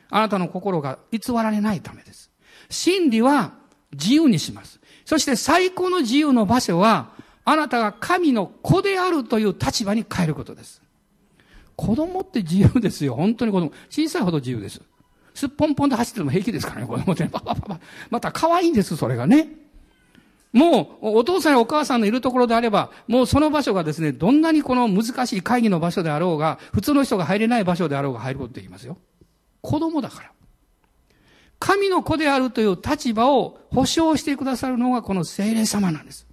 [0.10, 2.32] あなたの心が偽られないためです。
[2.69, 3.54] 真理は
[3.91, 4.80] 自由にします。
[5.06, 7.12] そして最高の自由の場所は、
[7.45, 10.82] あなたが神の子であるという立場に変えることです。
[11.79, 13.15] 子供って自由ですよ。
[13.15, 13.71] 本当に子供。
[13.89, 14.81] 小さいほど自由です。
[15.33, 17.25] すっぽんぽんで走ってても平気ですからね、子供って。
[17.27, 17.79] パパパパ。
[18.09, 19.47] また可愛いんです、それがね。
[20.51, 28.97] もう、お父さんやお母さんのいるところであれば、もうその場所がですね、どんなにこの難しい会議の場所であろうが、普通の人が入れない場所であろうが入ることできますよ。
[29.61, 30.31] 子供だから。
[31.59, 36.27] 神の子であるという立場を保証してくださるのがこの精霊様なんです。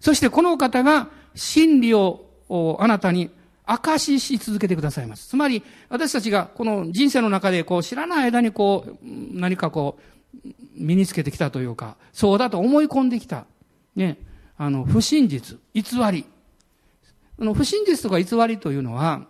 [0.00, 3.30] そしてこの方が真理をあなたに
[3.66, 5.28] 証しし続けてくださいます。
[5.28, 13.46] つまり、私たちがこの人生の中でこう知らない間にこう、何かこう、身につけてきたというか、そうだと思い込んできた、
[13.96, 14.18] ね、
[14.56, 16.24] あの、不真実、偽り。
[17.38, 19.26] あの、不真実とか偽りというのは、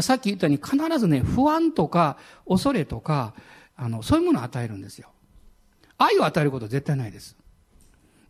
[0.00, 3.34] さっき言ったように必ずね、不安とか、恐れとか、
[3.76, 5.10] あの、そういうものを与えるんですよ。
[5.98, 7.36] 愛を与えることは絶対ないです。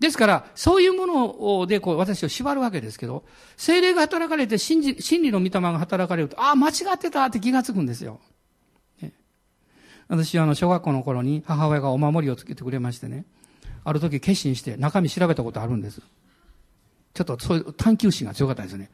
[0.01, 3.25] ですから、そういうもので、こう、私を縛るわけですけど、
[3.57, 8.21] 精霊が働かれて、真理の御霊が働かれると、ああ、間違ってたって気がつくんですよ。
[10.09, 13.27] 私はあの、小学校の頃に母親がお守りをつけてくれましてね、
[13.85, 16.01] ある時決心して中身調べたことあるんです。
[17.15, 18.91] ちょっとそういう探求心が強かったですね。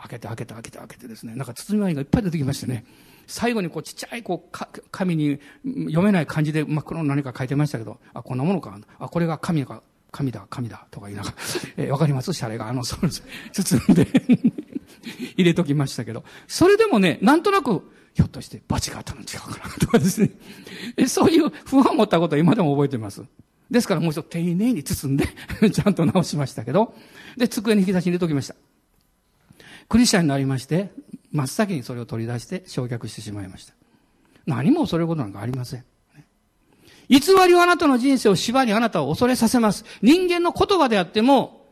[0.00, 2.84] 開けて開けて開けて開けてですね、なんか包み紙がいっぱい出てきましてね、
[3.26, 4.58] 最後にこうちっちゃいこう
[4.90, 8.78] 紙に読めない感じで真っ黒の何か書いてましたけど、あ、こんなものか。
[8.98, 11.36] あ、これが紙か、紙だ、紙だ、とか言いながら、
[11.76, 12.32] えー、わかります？
[12.32, 13.22] シャレが、あの、そうです。
[13.52, 14.06] 包んで
[15.36, 17.82] 入れときましたけど、それでもね、なんとなく、
[18.14, 20.30] ひょっとして罰があったの違うかなとかですね。
[21.06, 23.22] そういう不安を持ったことは今でも覚えてます。
[23.70, 25.28] ですからもう一度丁寧に包んで
[25.70, 26.94] ちゃんと直しましたけど、
[27.36, 28.56] で、机に引き出しに入れときました。
[29.88, 30.90] クリスチャンになりまして、
[31.30, 33.74] 真っ先にそれを取り出して焼却してしまいました。
[34.46, 35.84] 何も恐れることなんかありません。
[37.10, 37.18] 偽
[37.48, 39.84] りはあなたの人生を縛りあなたを恐れさせます。
[40.00, 41.66] 人間の言葉であっても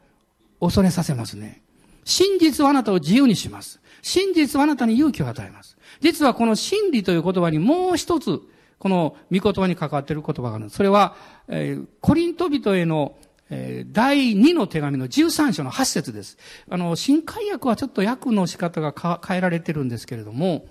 [0.60, 1.62] 恐れさせますね。
[2.04, 3.80] 真実はあなたを自由にします。
[4.02, 5.76] 真実はあなたに勇気を与えます。
[6.00, 8.40] 実はこの真理という言葉にもう一つ、
[8.80, 10.70] この御言葉に関わっている言葉がある。
[10.70, 11.14] それは、
[11.46, 13.16] えー、コリント人への、
[13.48, 16.36] えー、第2の手紙の13章の8節です。
[16.68, 20.66] あの、新海訳はちょっと訳の仕方が変えられてるんですけれども、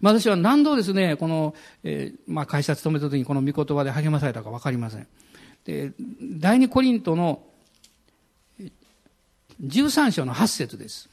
[0.00, 5.06] まあ、私は何度ですね、この、えー、まあ、会社勤めた時にこの御言葉で励まされたかわかりません。
[5.64, 7.42] で、第2コリントの
[9.62, 11.08] 13章の8節です。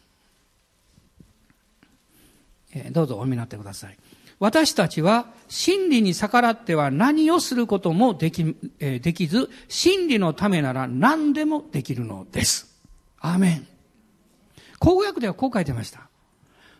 [2.73, 3.97] えー、どうぞお読みになってください。
[4.39, 12.67] 私たちは真理に逆らっては何をすることもでき,、えー、できず、真理のためなら何でもできるのです。
[13.19, 13.67] アーメン。
[14.79, 16.06] 口語訳ではこう書いてました。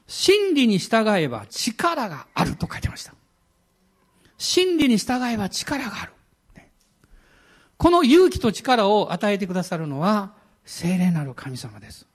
[0.07, 3.13] 真理に従えば力があると書いてました。
[4.37, 6.13] 真理に従えば力がある。
[7.77, 10.33] この勇気と力を与えてくださるのは
[10.65, 12.07] 聖霊なる神様です。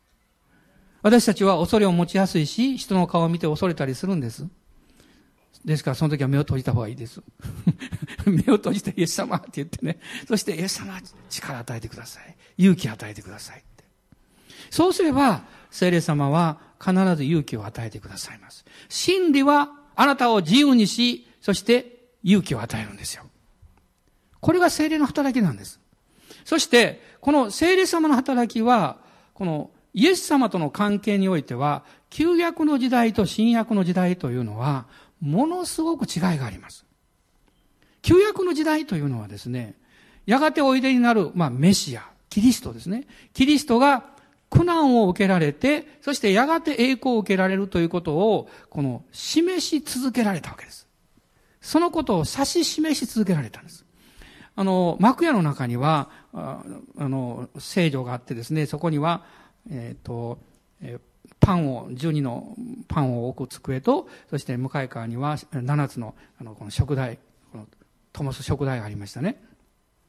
[1.02, 4.46] 私たちは恐れを持ちやすいし、人の顔を見て恐れたりするんです。
[5.64, 7.22] ですからその時は目を閉じた方がいいです。
[8.26, 9.98] 目を閉じてイエス様って言ってね。
[10.26, 12.37] そしてイエス様力与えてください。
[12.59, 13.85] 勇気与えてくださいって。
[14.70, 18.65] そうすれば、聖霊様は必ず勇気を与えてくださいます。
[18.89, 23.25] 真理はあなたを自由にし、そして勇気を与えるんですよ。
[24.41, 25.81] これが聖霊の働きなんです。
[26.45, 28.99] そして、この聖霊様の働きは、
[29.35, 34.87] このイエス様との関係においては、旧約の時代と新約の時代というのは、
[35.21, 36.85] ものすごく違いがあります。
[38.03, 39.77] 旧約の時代というのはですね、
[40.27, 43.07] やがておいでになる、まあ、メシア、キリストですね。
[43.33, 44.13] キリストが
[44.53, 50.87] 苦難を受けられて、そしてやがて栄光を受けられるということを、この、示し続けられたわけです。
[51.62, 53.87] そのことを指し示し続けられたんです。
[54.55, 56.62] あの、幕屋の中には、あ
[56.99, 59.25] の、聖女があってですね、そこには、
[59.71, 60.38] えっ、ー、と、
[60.83, 61.01] えー
[61.41, 62.55] パンを、12の
[62.88, 67.19] パンを置く机と、そして向かい側には7つの、あの、この食台、
[67.51, 67.67] この、
[68.12, 69.43] 灯す食台がありましたね。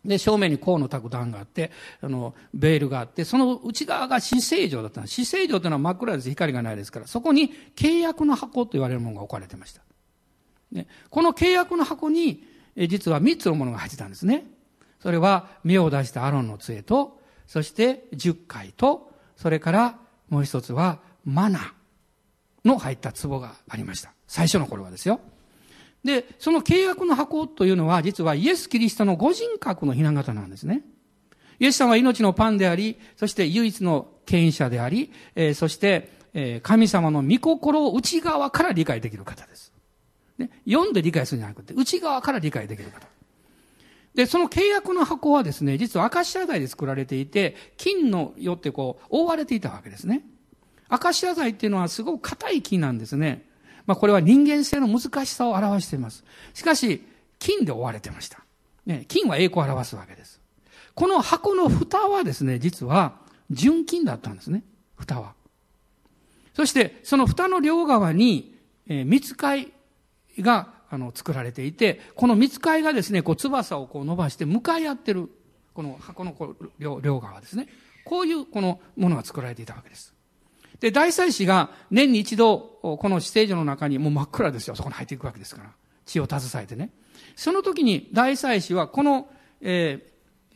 [0.05, 5.13] で、正面に甲の卓段があって、あの、ベールがあって、その内側が死聖城だったんです。
[5.13, 6.29] 死聖城というのは真っ暗です。
[6.29, 7.07] 光がないですから。
[7.07, 9.81] そこに契約の箱と言われるものが置かれてました。
[10.71, 12.43] ね、この契約の箱に、
[12.75, 14.45] え実は3つのものが入ってたんですね。
[14.99, 21.73] それは、目を出したアロンの杖と、そして10回と、それからもう一つは、マナ
[22.65, 24.13] の入った壺がありました。
[24.27, 25.21] 最初の頃はですよ。
[26.03, 30.81] で、その契約の箱というのは、実はイエス・キリストのご人格の雛形なんですね。
[31.59, 39.71] イエス様は命のパンであり、そして唯一の権威者であり、えー、そして、えー、神様の御心を内側から理解できる方です。
[40.37, 43.07] ね、読んで理解するんじゃなくて、内側から理解できる方。
[44.15, 50.23] で、その契約の箱はですね、実はアカシア材で作られていて、金のよってこう、覆われていたわけですね。
[50.89, 53.47] アカシア材っていうのはすごく硬い木なんですね。
[53.85, 56.23] まあこれは人間性の難しさを表しています。
[56.53, 57.03] しかし、
[57.39, 58.43] 金で覆われてました。
[58.85, 60.41] ね、金は栄光を表すわけです。
[60.95, 63.15] この箱の蓋はですね、実は
[63.49, 64.63] 純金だったんですね。
[64.95, 65.33] 蓋は。
[66.53, 68.55] そして、その蓋の両側に、
[68.87, 69.71] えー、蜜貝
[70.39, 75.29] が、あの、作られていて、この蜜貝がですね、こう、翼をこう伸ばして向かい合ってる、
[75.73, 77.67] この箱のこう両側ですね。
[78.05, 80.12] こういうこのものが作られていたわけです。
[80.83, 84.75] で、大祭司が年に一度、この死聖所の中にもう真っ暗ですよ。
[84.75, 85.69] そこに入っていくわけですから。
[86.05, 86.89] 血を携えてね。
[87.37, 89.29] その時に大祭司はこの、
[89.61, 90.05] え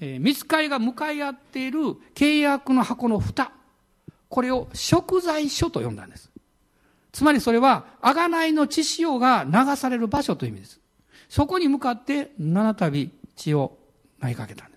[0.01, 1.79] ー、えー、見つかりが向かい合っている
[2.13, 3.53] 契約の箱の蓋。
[4.27, 6.29] これを食材所と呼んだんです。
[7.13, 10.81] つまりそれは、贖いの血潮が流される場所という意味です。
[11.29, 12.91] そこに向かって七度
[13.37, 13.77] 血を
[14.19, 14.76] 投げかけたんで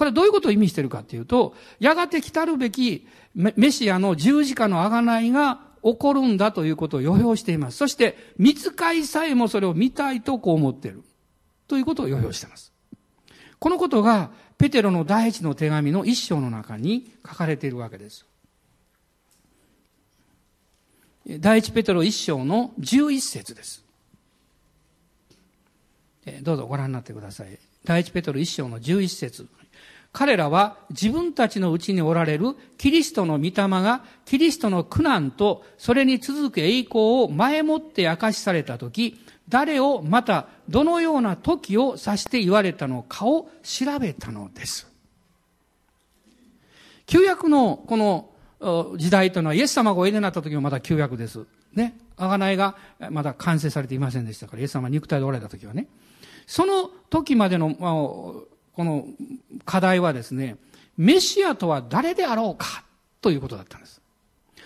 [0.00, 7.76] これはどういうことを意味しているかというと、やがて来たるべきメシアの十字架の贖いが起こるんだということを予表しています。
[7.76, 11.02] そして、見つかいさえもそれを見たいとこう思っている。
[11.68, 12.72] ということを予表しています。
[13.58, 18.24] このことが、ペテロの第一の手紙の一章の中に書かれているわけです。
[21.28, 23.84] 第一ペテロ一章の十一節です。
[26.40, 27.58] どうぞご覧になってください。
[27.84, 29.46] 第一ペテロ一章の十一節。
[30.12, 44.88] 彼らは自分たちのうちにおられるキリストの御霊がキリストの苦難とそれに続く栄光を前もって明かしされたとき、誰をまたどのような時を指して言われたのかを調べたのです。
[47.06, 48.30] 旧約のこの
[48.96, 51.46] 時代というのはイエス様がおいでになった時もまだ旧約です。
[51.72, 51.96] ね。
[52.16, 52.76] 贖いが
[53.10, 55.88] まだ完成されていませんでしたから、イエス様肉体でおられた時はね。
[56.46, 58.44] その時までの
[58.74, 59.06] この
[59.64, 60.56] 課題はですね、
[60.96, 62.84] メシアとは誰であろうか
[63.20, 64.00] ということだったんです。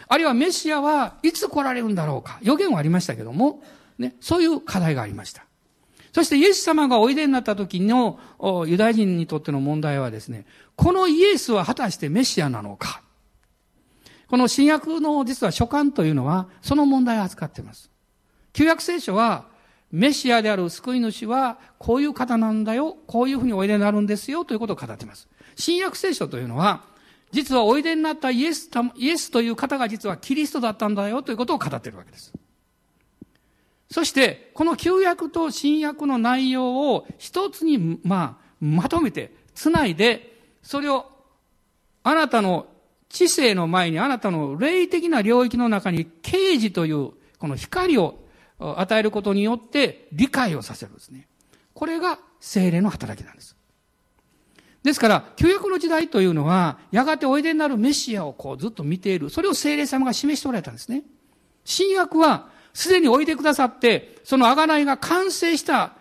[0.08, 2.38] あるいはメシアはいつ来られるんだろうか。
[2.42, 3.62] 予言はありましたけども、
[3.98, 5.44] ね、そういう課題がありました。
[6.12, 8.20] そしてイエス様がおいでになった時の
[8.66, 10.46] ユダヤ人にとっての問題はですね、
[10.76, 13.02] このイエスは果たしてメシアなのか
[14.28, 17.90] この新約の実は書簡というのはその問題を扱っています。
[18.52, 19.46] 旧約聖書は
[19.94, 25.28] メシアである救い主はこういう方なんだよ、こういうふうにおいでになるんですよということを語っています。
[25.54, 26.82] 新約聖書というのは
[27.30, 32.32] 実はおいでになったイエスイエスという方が実はキリストだったんだよということを語っているわけです。
[33.88, 41.06] そして、この旧約と新約の内容を一つに、まあ、まとめて、つないで、それを、
[42.02, 42.66] あなたの
[43.08, 48.23] 知性の前に、あなたの霊的な領域の中に、啓示という、この光を
[48.58, 51.26] 与えることによって、理解をさせるんですね。
[51.72, 53.56] これが精霊の働きなんです。
[54.82, 59.30] ですから、旧約の時代というのは、やがておいでになるメシアをこうずっと見ている。
[59.30, 61.02] それを精霊様が示しておられたんですね。
[61.64, 65.94] 新約は、すでにおいでくださって、その贖いが完成した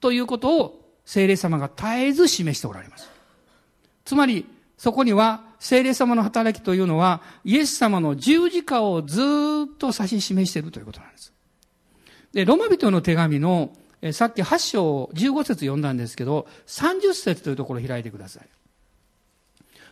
[0.00, 3.10] ということを聖霊様が絶えず示しておられます。
[4.04, 4.46] つまり、
[4.76, 9.24] そこには聖霊様の働きというのは、イエス様の十字架をずっ
[9.78, 11.32] と指し示しているということなんです。
[12.32, 18.48] で、ロマ人の手紙の、えさっき8章15節読んだんですけど、30節というところを開いてください。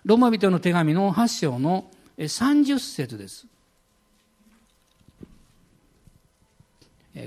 [0.04, 3.46] ロマ人の手紙の8章の30節です。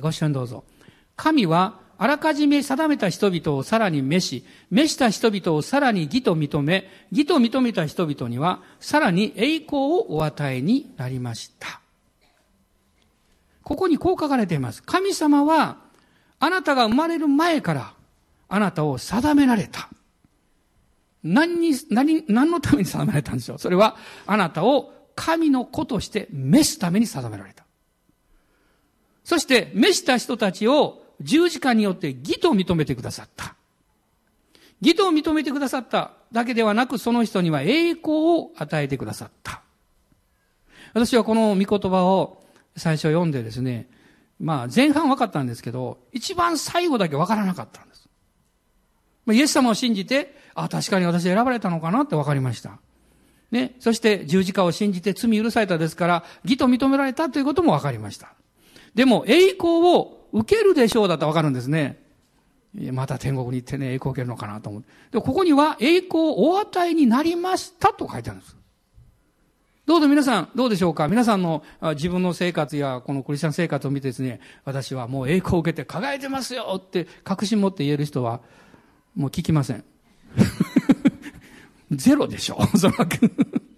[0.01, 0.64] ご視聴どうぞ。
[1.16, 11.82] 神はあらかじめ定めた人々をさらに召し、召した人々をさらに義と認め、義と認めた人々にはさらに栄光をお与えになりました。
[13.70, 14.82] ここにこう書かれています。
[14.82, 15.78] 神様は
[16.39, 17.93] あなたが生まれる前から
[18.47, 19.89] あなたを定められた。
[21.24, 23.59] 何に、何、何のために定められたんでしょう？
[23.59, 23.95] それは
[24.26, 27.63] あなたを神の子として召すために定められた。
[29.24, 33.53] そして、召した人たちを十字架によって義と認めてくださった。
[34.82, 39.61] 義と認めてくださっただけではなく、その人には栄光を与えてくださった。
[40.95, 42.41] 私はこの御言葉を
[42.76, 43.89] 最初読んでですね、
[44.39, 48.09] まあ前半分かったんですけど、一番最後だけ分からなかったんです。
[49.32, 52.80] イエス様を信じて、あ、確かに私選ばれたのかなって分かりました。
[53.51, 53.76] ね。
[53.80, 58.34] そして十字架を信じて罪許されたですから、義と認められたということも分かりました。
[58.95, 62.03] でも栄光を受けるでしょうだったらわかるんですね。
[62.91, 64.89] また天国に行ってね、栄光を受けるのかなと思って。
[65.11, 68.59] で、ここには栄光をお与えになりましたと書いてあるんです。
[69.89, 71.07] どうぞ皆さん、どうでしょうか？
[71.07, 71.63] 皆さんの
[71.95, 78.41] 自分の生活やこのクリスチャン生活を見てですね、私はもう栄光を受けて輝いてますよって確信持って言える人は、
[79.15, 79.83] もう聞きません。
[81.89, 83.31] ゼロでしょおそらく。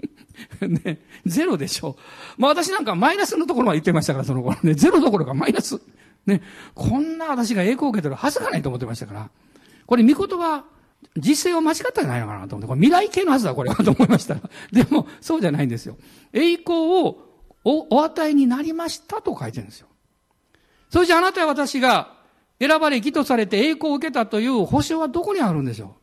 [0.68, 1.96] ね、ゼロでしょ。
[2.38, 4.74] まあ私なんかマイナスのところは言ってましたから、その頃ね。
[4.74, 5.80] ゼロどころかマイナス。
[6.26, 6.42] ね、
[6.76, 9.30] こんな私が栄光を受けてるはずがないと思ってましたから。
[9.86, 10.66] これ、見言葉、
[11.18, 14.36] 実践は間違ったんじゃないのかなと思って、これ未来系のはずだ、これは、と思いました。
[14.72, 15.98] でも、そうじゃないんですよ。
[16.32, 17.28] 栄光を
[17.64, 19.88] おお与えになりましたと書いてるんですよ。
[20.90, 22.14] それじゃあなたや私が
[22.60, 25.96] 選ばれ、義とされて栄光を受けたという保証はどこにあるんでしょ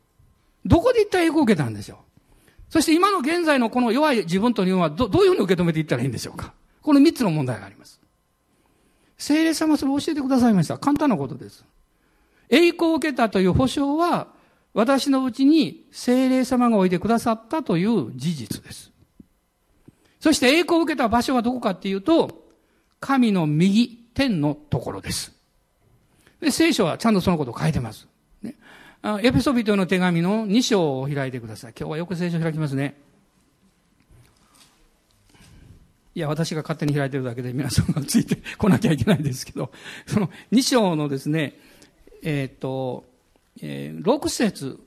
[0.65, 0.69] う？
[0.69, 1.97] どこで一体栄光を受けたんでしょう？
[2.69, 6.53] そして今の現在のこの弱い自分というのはどどういうふうに受け止めていったらいいんでしょうか？
[6.81, 7.99] この三つの問題があります。
[9.17, 10.77] 聖霊様それを教えてくださいました。
[10.77, 11.65] 簡単なことです。
[12.49, 14.27] 栄光を受けたという保証は、
[14.73, 18.91] 私のうちに聖霊様がおいてくださったという事実です。
[20.19, 22.43] そして栄光を受けた場所はどこかっていうと、
[22.99, 25.33] 神の右、天のところです。
[26.41, 28.07] で、聖書はちゃんとそのことを書いてます。
[28.41, 28.55] ね、
[29.23, 31.73] エペソビトの手紙の2章を開いてください。
[31.77, 32.97] 今日はよく聖書を開きますね。
[36.15, 39.71] いや、私が勝手に開いてるだけで皆さんがついてこなきゃいけないですけど、
[40.05, 41.57] その2章のですね、
[42.23, 43.05] えっ、と、
[43.61, 44.79] えー、6節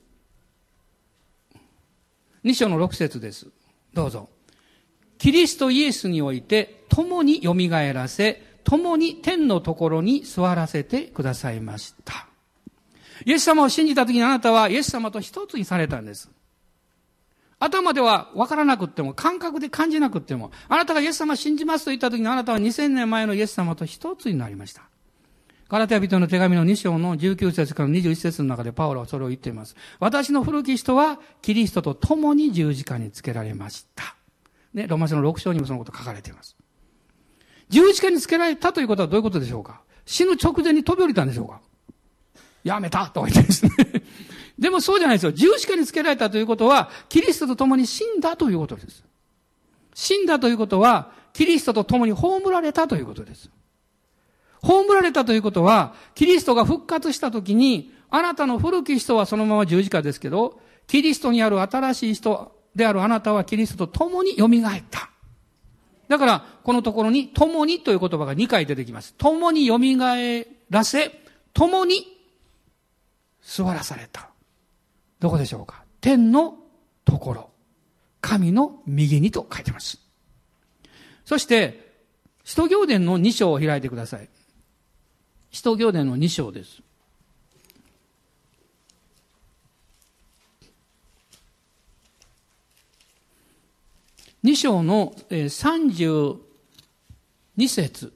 [2.44, 3.48] 2章の6節です。
[3.94, 4.28] どうぞ。
[5.18, 12.26] キリストイエスにおいて、共に蘇らせ、共に天のところに座らせてくださいました。
[13.24, 16.30] イエス様を信じた時にあなたはイエス様と一つにされたんです。
[17.60, 24.82] 頭では分からなくっても、感覚で感じなくっても、あなたがイエス様を信じますと言った時にあなたは2000年前のイエス様と一つになりました。
[25.72, 29.74] ガラテヤ人の手紙の2章の19節から21節の中でパウロはそれを言っています。
[30.00, 34.14] 私の古き人はキリストと共に十字架につけられました。
[34.74, 36.58] ね、ロマ書の6章にもそのこと書かれています。
[37.70, 41.62] 十字架につけられたということはどういうことでしょうか死ぬ直前に飛び降りたんでしょうか
[42.64, 43.72] やめたとか言ってですね。
[44.58, 45.32] でもそうじゃないですよ。
[45.32, 49.02] 十字架につけられたということは、キリストと共に死んだということです。
[49.94, 53.48] 死んだということは、キリストと共に葬られたということです。
[54.62, 64.50] 葬られたということは、キリストが復活した時に、あなたの古き人はそのまま十字架ですけど、キリストにある新しい人であるあなたはキリストと共に蘇っ
[64.90, 65.10] た。
[66.08, 69.14] だから、このところに、共にという言葉が2回出てきます。
[69.14, 69.78] 共に蘇
[70.70, 71.22] らせ、
[71.54, 72.06] 共に
[73.42, 74.30] 座らされた。
[75.20, 75.84] どこでしょうか？
[76.00, 76.58] 天の
[77.04, 77.50] ところ。
[78.20, 79.98] 神の右にと書いてます。
[81.24, 81.92] そして、
[82.44, 84.28] 使徒行伝の2章を開いてください。
[85.52, 86.82] 使徒行伝の2章です。
[94.42, 96.38] 2章の32
[97.68, 98.12] 節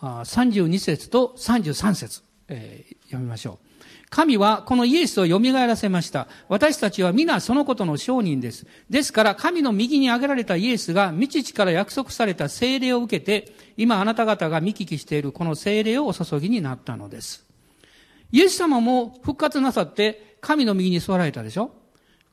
[0.00, 3.69] 32節と33節、えー、読みましょう。
[4.10, 6.26] 神はこのイエスを蘇らせました。
[6.48, 8.66] 私たちは皆そのことの証人です。
[8.90, 17.46] ですから神の右に挙げられたイエスが未知から約束された聖霊を受けて、今あなた方が見聞きしているこの聖霊をお注ぎになったのです。
[18.32, 21.70] イエス様も復活なさって神の右に座られたでしょ？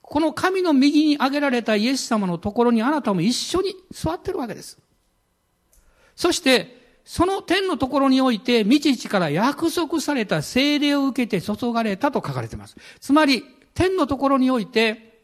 [0.01, 4.79] この神の右に挙げられたイエス様のところにあなたも一緒に座ってるわけです。
[6.15, 6.76] そして、
[7.07, 12.75] その天のところにおいて、未知から約束された聖霊を受けて注がれたと書かれています。
[12.99, 15.21] つまり、天のところにおいて、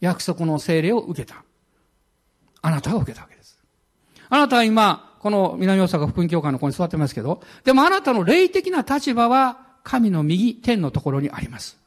[0.00, 1.42] 約束の聖霊を受けた。
[2.60, 3.58] あなたが受けたわけです。
[4.28, 11.78] あなたは今、この南大阪福音教会のここに座ってますけど、でもあなたの霊的な立場は、神の右、天のところにあります。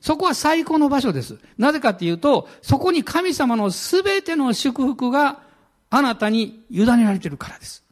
[0.00, 1.38] そこは最高の場所です。
[1.58, 5.42] なぜかっていうと、そこに神様のすべての祝福が
[5.90, 7.83] あなたに委ねられているからです。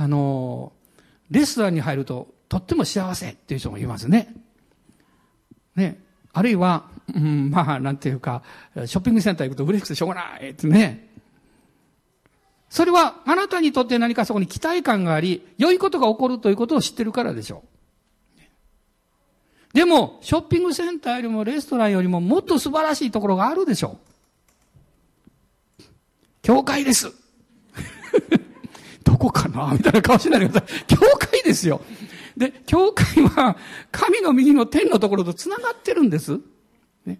[0.00, 0.72] あの、
[1.30, 4.34] レストランに入ると、とっても幸せっていう人もいますね。
[5.76, 6.00] ね。
[6.32, 8.42] あるいは、うん、まあ、なんていうか、
[8.86, 11.10] ショッピングセンター行くと嬉しくてしょうがないってね。
[12.70, 17.62] それは、あなたにとって何かそこに期待感があり、良いことが起こるということを知ってるからでしょ
[18.34, 19.74] う。
[19.74, 23.98] でも、ショッピングセンターよりもレストランよりももっと素晴らしいところがあるでしょ
[25.78, 25.84] う。
[26.40, 27.12] 教会です。
[29.10, 29.72] どこかな？
[29.72, 30.84] みたいな顔しないでください。
[30.86, 31.80] 教会ですよ。
[32.36, 33.56] で、教会は
[33.90, 36.38] 神の右の天のところと繋がってるんです。
[37.04, 37.18] ね、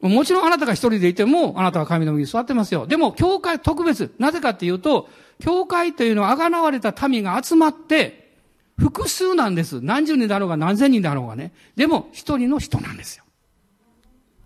[0.00, 2.88] もちろんあなたが一人でいても、あなたは神の右に座ってますよ。
[2.88, 4.12] でも、教会特別。
[4.18, 5.08] なぜかっていうと、
[5.38, 8.34] 教会というのは贖われた民が集まって、
[8.76, 9.80] 複数なんです。
[9.80, 11.52] 何十人だろうが何千人だろうがね。
[11.76, 13.24] でも、一人の人なんですよ。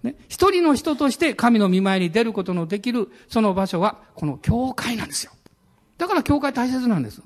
[0.02, 5.32] ね、一人の人として神の見舞いに出ることのできる、その場所は、この教会なんですよ。
[5.98, 7.20] だから教会大切なんです。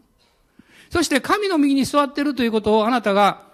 [0.90, 3.44] そして神の右に座っているということをあなたが、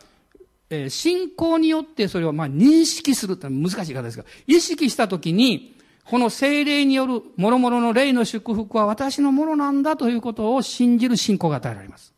[0.71, 12.15] えー、信仰によってそれをまあ認識するって難しい方ですが、意識したときに、この精霊による諸々の霊の祝福は私のものなんだということを信じる信仰が与えられます。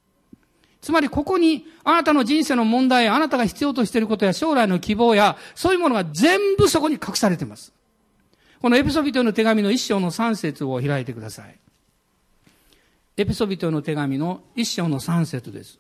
[0.81, 7.73] つまりここにあなたの人生の問題、あなたが必要としていることや将来の希望や、そういうものが全部そこに隠されています。
[8.63, 11.60] このエピソビトの手紙の一章の三節を開いてください。
[13.17, 15.79] エピソビトの手紙の一章の三節です。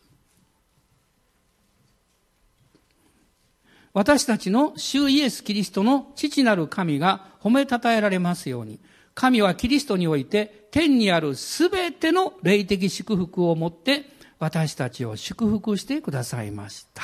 [3.92, 8.78] 私たちの主イエス・キリストの父なる神が褒めたたえられますように、
[9.14, 14.04] 神はキリストにおいて天にあるすべての霊的祝福をもって
[14.38, 17.02] 私たちを祝福してくださいました。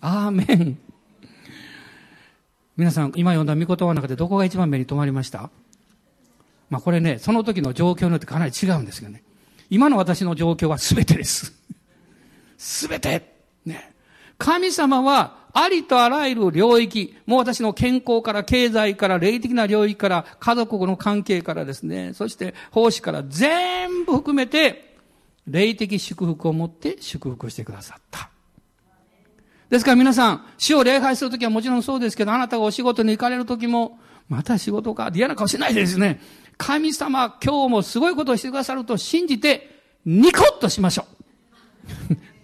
[0.00, 0.78] アーメン。
[2.76, 5.50] 皆さん、今読んだ御言葉の中でどこが一番目に留まりました？
[6.70, 9.23] まあこれね、その時の状況によってかなり違うんですよね。
[9.74, 11.52] 今の私の状況は全てです。
[12.56, 13.34] 全て。
[13.66, 13.92] ね。
[14.38, 24.94] 神様はありとあらゆる領域、もう私の健康から経済から霊的な領域から家族の関係からですね、そして奉仕から全部含めて
[25.48, 28.30] 霊的祝福を持って祝福してくださった。
[29.70, 33.98] ですから皆さん、死を礼拝するときはもちろんそうですけど、あなたがお仕事に行かれるときも、
[34.28, 36.20] また仕事か、嫌な顔しないですね。
[36.56, 39.70] 神様今日もすごいことをしてくださると信じて、
[40.04, 41.06] ニコッとしましょ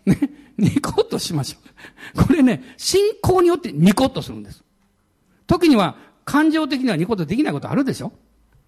[0.07, 0.11] う。
[0.11, 0.19] ね、
[0.57, 1.59] ニコッとしましょ
[2.21, 2.27] う。
[2.27, 4.63] これね、信仰によってニコッとするんです。
[5.47, 8.13] 時には感情的にはニコッとできないことあるでしょ、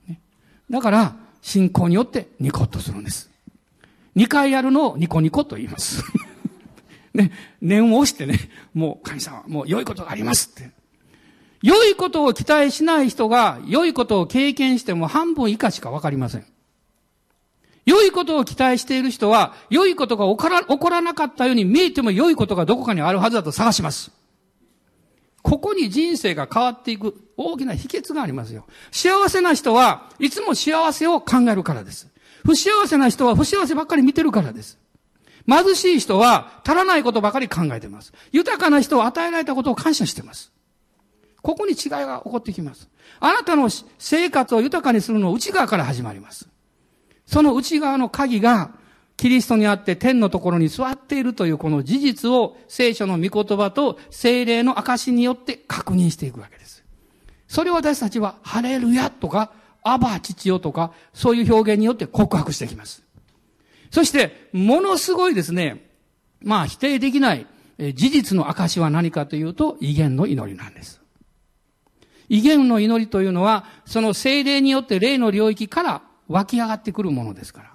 [0.08, 0.20] ね、
[0.70, 3.30] だから、信仰によってニコッとするんです。
[4.14, 6.04] 二回やるのをニコニコと言います。
[7.14, 7.30] ね、
[7.60, 8.38] 念を押してね、
[8.72, 10.70] もう神様、もう良いことがありますって。
[11.62, 16.44] 良いことを期待しない人が良いことを経験しても半分以下しかわかりません。
[17.84, 24.12] 良いことを期待している人は、良いことが起こらなかったように見えても良いことがどこかにあるはずだと探します。
[25.42, 28.66] ここに人生が変わっていく大きな秘訣がありますよ。
[28.92, 32.08] 幸せな人はいつも幸せを考えるからです。
[32.44, 34.78] 不幸せな人は不幸せばっかり見てるからです。
[35.48, 38.12] 貧しい人は足らないことばかり考えてます。
[38.30, 40.51] 豊かな人は与えられたことを感謝してます。
[41.42, 42.88] ここに違いが起こってきます。
[43.20, 43.68] あなたの
[43.98, 46.48] 生活を豊かにするのは内側から始まります。
[47.26, 48.70] その内側の鍵が、
[49.16, 56.84] キリストにあって天のところに座っているというこの事実を聖書の御言葉と精霊の証によって確認していくわけです。
[57.46, 63.02] それを私たちは、ハレルヤとか、アバ父よとか、そういう表現によって告白していきます。
[63.90, 65.90] そして、ものすごいですね、
[66.40, 67.46] まあ否定できない
[67.78, 71.01] 事実の証は何かというと、威厳の祈りなんです。
[72.32, 77.68] 威厳の祈りというのは、その精霊によって霊の領域から湧き上がってくるものですから。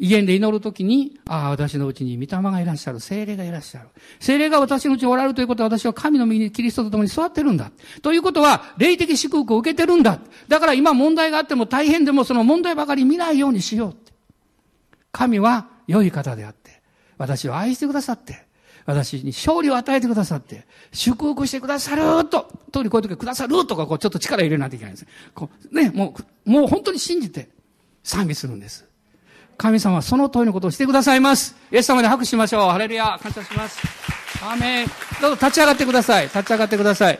[0.00, 3.90] 威厳で祈るときに、ああ、私のうちに御霊がいらっしゃる、精霊がいらっしゃる。
[4.18, 7.70] 精霊が私のうちにおられるということは私は神の右にキリストと共に座ってるんだ。
[8.02, 10.18] ということは、霊的祝福を受けてるんだ。
[10.48, 13.96] だから今問題があっても大変でもその問題ばかり見ないようにしよう。
[15.12, 16.82] 神は良い方であって、
[17.18, 18.47] 私を愛してくださって、
[18.88, 25.06] 私に勝利を与えてくださって、祝福してくださると、通りこういう時くださるとか、こうちょっと力入れないといけないんです。
[25.34, 26.14] こうね、も
[26.46, 27.50] う、もう本当に信じて
[28.02, 28.86] 賛美するんです。
[29.58, 31.54] 神様はその通りのことをしてくださいます。
[31.70, 32.70] イエス様で拍手しましょう。
[32.70, 33.18] ハレルヤ。
[33.22, 33.78] 感謝します。
[34.42, 34.86] アーメン。
[35.20, 36.24] どうぞ立ち上がってください。
[36.24, 37.18] 立ち上がってください。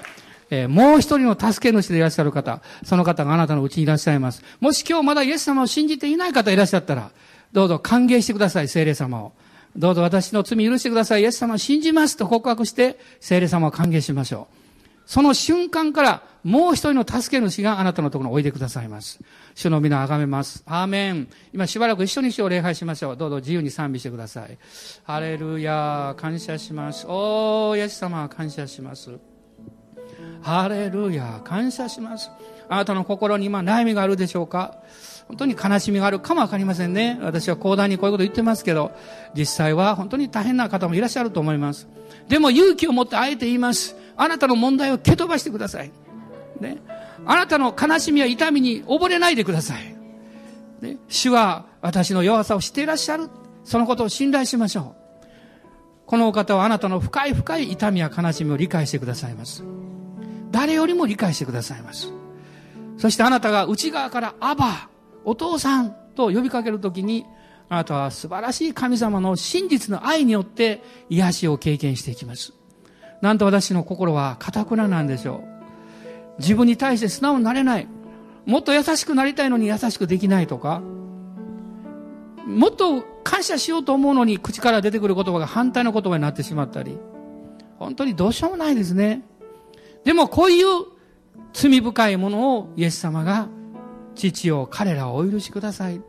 [0.49, 4.43] えー、もう一人の助け主でいらっしゃる方、その方があなたのうちにいらっしゃいます。
[4.61, 7.11] もし今日まだイエス様を信じていない方いらっしゃったら、
[7.53, 9.33] どうぞ歓迎してください、聖霊様を。
[9.79, 11.23] どうぞ私の罪許してください。
[11.23, 14.59] イエス様を信じますと告白して、聖霊様を歓迎しましょう。
[15.07, 19.21] その瞬間から、もう一人の助け主があなたのところにおいでくださいます。
[19.55, 20.65] 主の皆を崇めます。
[20.67, 21.29] アーメン。
[21.55, 23.17] 今しばらく一緒に主を礼拝しましょう。
[23.17, 24.59] どうぞ自由に賛美してください。
[25.05, 27.07] ハレルヤ感謝します。
[27.07, 29.13] おー、イエス様感謝します。
[30.43, 32.31] ハレルヤ感謝します。
[32.69, 34.77] あなたの心に今悩みがあるでしょうか？
[35.27, 37.19] 本当に悲しみがあるかもわかりませんね。
[37.21, 38.93] 私は講談にこういうこと言ってますけど、
[39.35, 41.87] 実際は本当に大変な方もいらっしゃると思います。
[42.29, 43.95] でも勇気を持ってあえて言います。
[44.17, 45.93] あなたの問題を蹴飛ばしてください。
[46.61, 46.79] ね。
[47.27, 49.95] あなたの悲しみや痛みに溺れないでください。
[50.81, 50.97] ね。
[51.09, 53.29] 主は私の弱さを知っていらっしゃる。
[53.65, 55.27] そのことを信頼しましょう。
[56.07, 59.63] このお方はあなたの深い深い痛みや悲しみを理解してくださいます。
[60.51, 62.11] 誰よりも理解してくださいます。
[62.99, 64.91] そしてあなたが内側からアバ
[65.25, 67.25] お父さんと呼びかけるときに、
[67.69, 72.53] あなたは素晴らしい神様の真実の愛によって癒しを経験していきます。
[73.21, 76.41] なんと私の心は堅くななんでしょう。
[76.41, 77.89] 自分に対して素直になれない。
[78.47, 80.81] もっと優しくなりたいのに優しくできないとか、
[82.47, 86.99] もっと感謝しようと思うのに口から出てくる言葉が反対の言葉になってしまったり、
[87.79, 89.23] 本当にどうしようもないですね。
[90.05, 90.67] でもこういう
[91.53, 93.49] 罪深いものをイエス様が
[94.15, 96.01] 父を彼らをお許しください。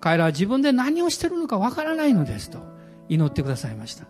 [0.00, 2.58] 彼らは自分で何をしてるのかわからないのですと
[3.08, 4.06] 祈ってくださいました。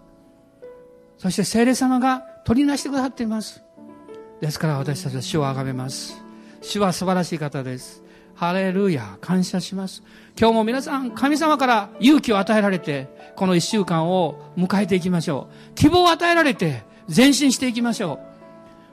[1.18, 3.62] そして聖霊様が取りなしてくださっています。
[4.40, 6.22] ですから私たちは主をあがめます。
[6.62, 8.02] 主は素晴らしい方です。
[8.34, 10.02] ハレルヤ、感謝します。
[10.38, 15.74] 今日も皆さん、神様から勇気を与えられて、この一週間を迎えていきましょう。
[15.74, 16.84] 希望を与えられて、
[17.14, 18.29] 前進していきましょう。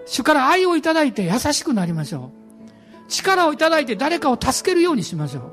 [0.08, 3.10] 主から愛をいただいて優しくなりましょう。
[3.10, 5.44] 力をいただいて誰かを助けるようにしましょう。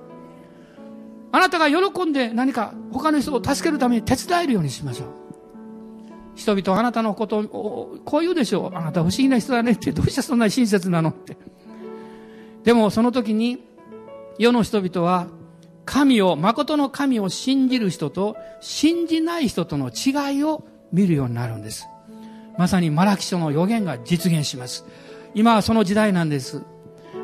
[1.33, 5.09] あなたが喜んで何か他の人を助けるために手伝えるようにしましょう。
[6.37, 8.77] 人々はあなたのことをこう言うでしょう。
[8.77, 11.37] あなた不思議な人だねって、どうしてそんな親切なのって。
[12.63, 13.65] でもその時に
[14.39, 15.27] 世の人々は
[15.85, 21.87] 神を、誠の神を信じる人と信じない人との違いを見るようになるんです。
[22.59, 24.85] まさにマラキ書の予言が実現します。
[25.35, 26.63] 今はその時代なんです。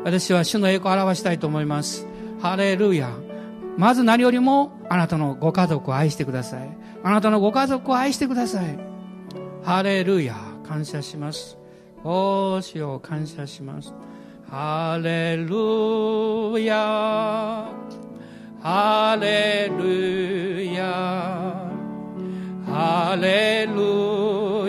[0.05, 2.07] 私は主の栄光を表したいと思います。
[2.41, 3.11] ハレルヤ。
[3.77, 6.69] まず何よりもあなたのご家族を愛してください。
[7.03, 8.79] あなたのご家族を愛してください。
[9.63, 10.51] ハレルヤ。
[10.71, 11.59] 感謝します。
[12.05, 13.93] おー、主を感謝します。
[14.49, 17.67] ハレルヤ。
[18.63, 21.73] ハレルヤ。
[22.67, 24.50] ハレルヤ。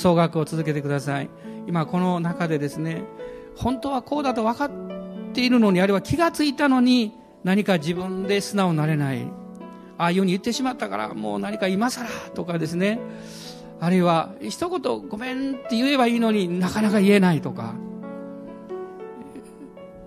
[0.00, 1.30] 総額を続けてください。
[1.66, 3.04] 今、この中でですね、
[3.56, 4.70] 本当はこうだと分かっ
[5.32, 7.12] ているのに、あるいは気がついたのに、
[7.44, 9.26] 何か自分で素直になれない。
[9.98, 12.98] ああいうふうに言ってしまったから、もう何か今更とかですね。
[13.78, 17.74] あるいは、一言ごめんって言えばいいのになかなか言えないとか。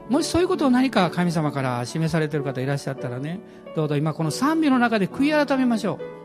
[0.10, 3.39] もしそういうことを何か神様から示されている方いらっしゃったらね、
[3.76, 6.22] どうぞ今この賛美の中で悔い改めましょう。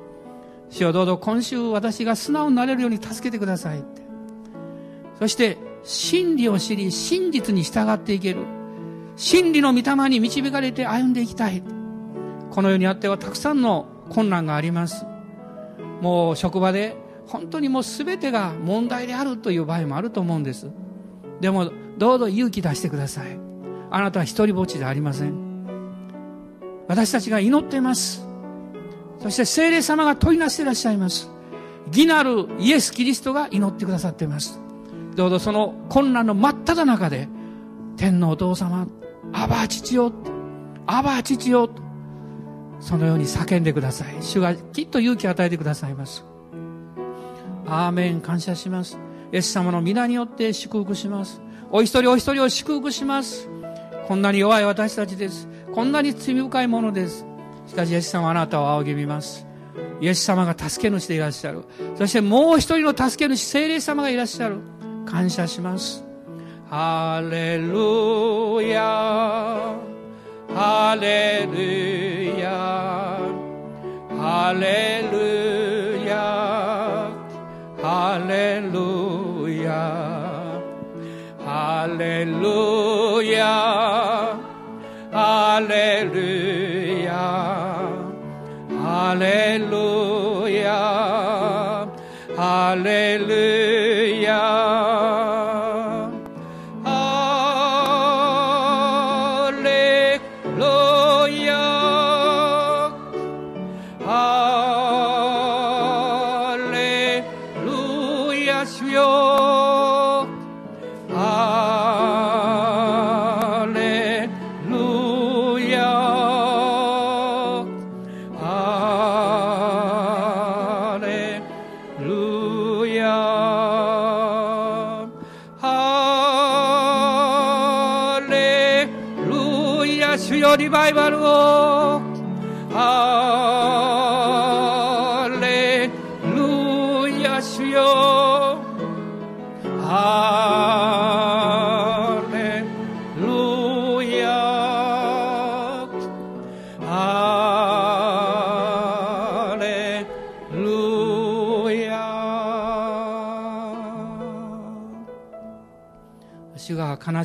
[0.71, 4.03] 主よどうぞ今週私が素直になれるように助けてくださいって。
[5.19, 8.45] そして、真理を知り、真実に従っていける。
[9.17, 11.63] 真理の御霊に導かれて歩んでいきたい。
[12.51, 15.07] この世にあってはたくさんの困難があります。
[16.01, 16.97] もう職場で
[17.27, 20.71] 本当にもう全てが問題であるという場合もあると思うんです。
[21.41, 23.39] でも、どうぞ勇気出してください。
[23.91, 25.35] あなたは一人ぼっちでありません。
[26.87, 28.28] 私たちが祈っています。
[29.21, 31.31] そして聖霊様が問いなしていらっしゃいます。
[31.89, 34.61] 義なるイエス・キリストが祈ってくださっています。
[35.17, 37.29] どうぞその困難の真っ只中で、
[37.97, 38.87] 天のお父様、
[39.33, 40.13] アバ父よ、
[40.87, 41.71] アバ父よ、
[42.81, 44.17] そのように叫んでください。
[44.21, 46.25] 主がきっと勇気を与えてくださいます。
[47.67, 48.99] アーメン、感謝します。
[49.33, 51.43] イエス様の皆によって祝福します。
[51.71, 53.49] お一人お一人を祝福します。
[54.07, 55.49] こんなに弱い私たちです。
[55.75, 57.27] こんなに罪深いものです。
[57.69, 59.47] しかし、イエス様はあなたを仰ぎ見ます。
[60.01, 61.65] イエス様が助け主でいらっしゃる。
[61.97, 64.59] そしてもう一人の助け主、聖霊様がいらっしゃる。
[65.07, 66.05] 感謝します。
[66.71, 69.75] ハレルヤ
[70.55, 73.19] ハレルヤ
[74.11, 77.11] ハレルヤ
[77.81, 80.61] ハレルヤ
[81.43, 84.39] ハレルヤ
[85.11, 86.38] ハレルヤ
[89.09, 90.69] Hallelujah.
[92.37, 93.48] Hallelujah.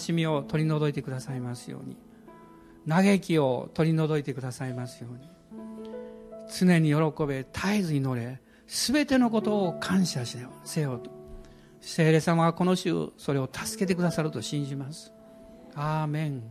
[0.04, 1.98] しみを取り除いてくださいますように。
[2.88, 5.30] 嘆きを取り除いてくださいますように。
[6.58, 11.12] 常に喜べ絶えず祈れ全てのことを感謝せよと。
[11.80, 15.12] 聖霊様はこの週それを助けてくださると信じます。
[15.76, 16.44] アーメン。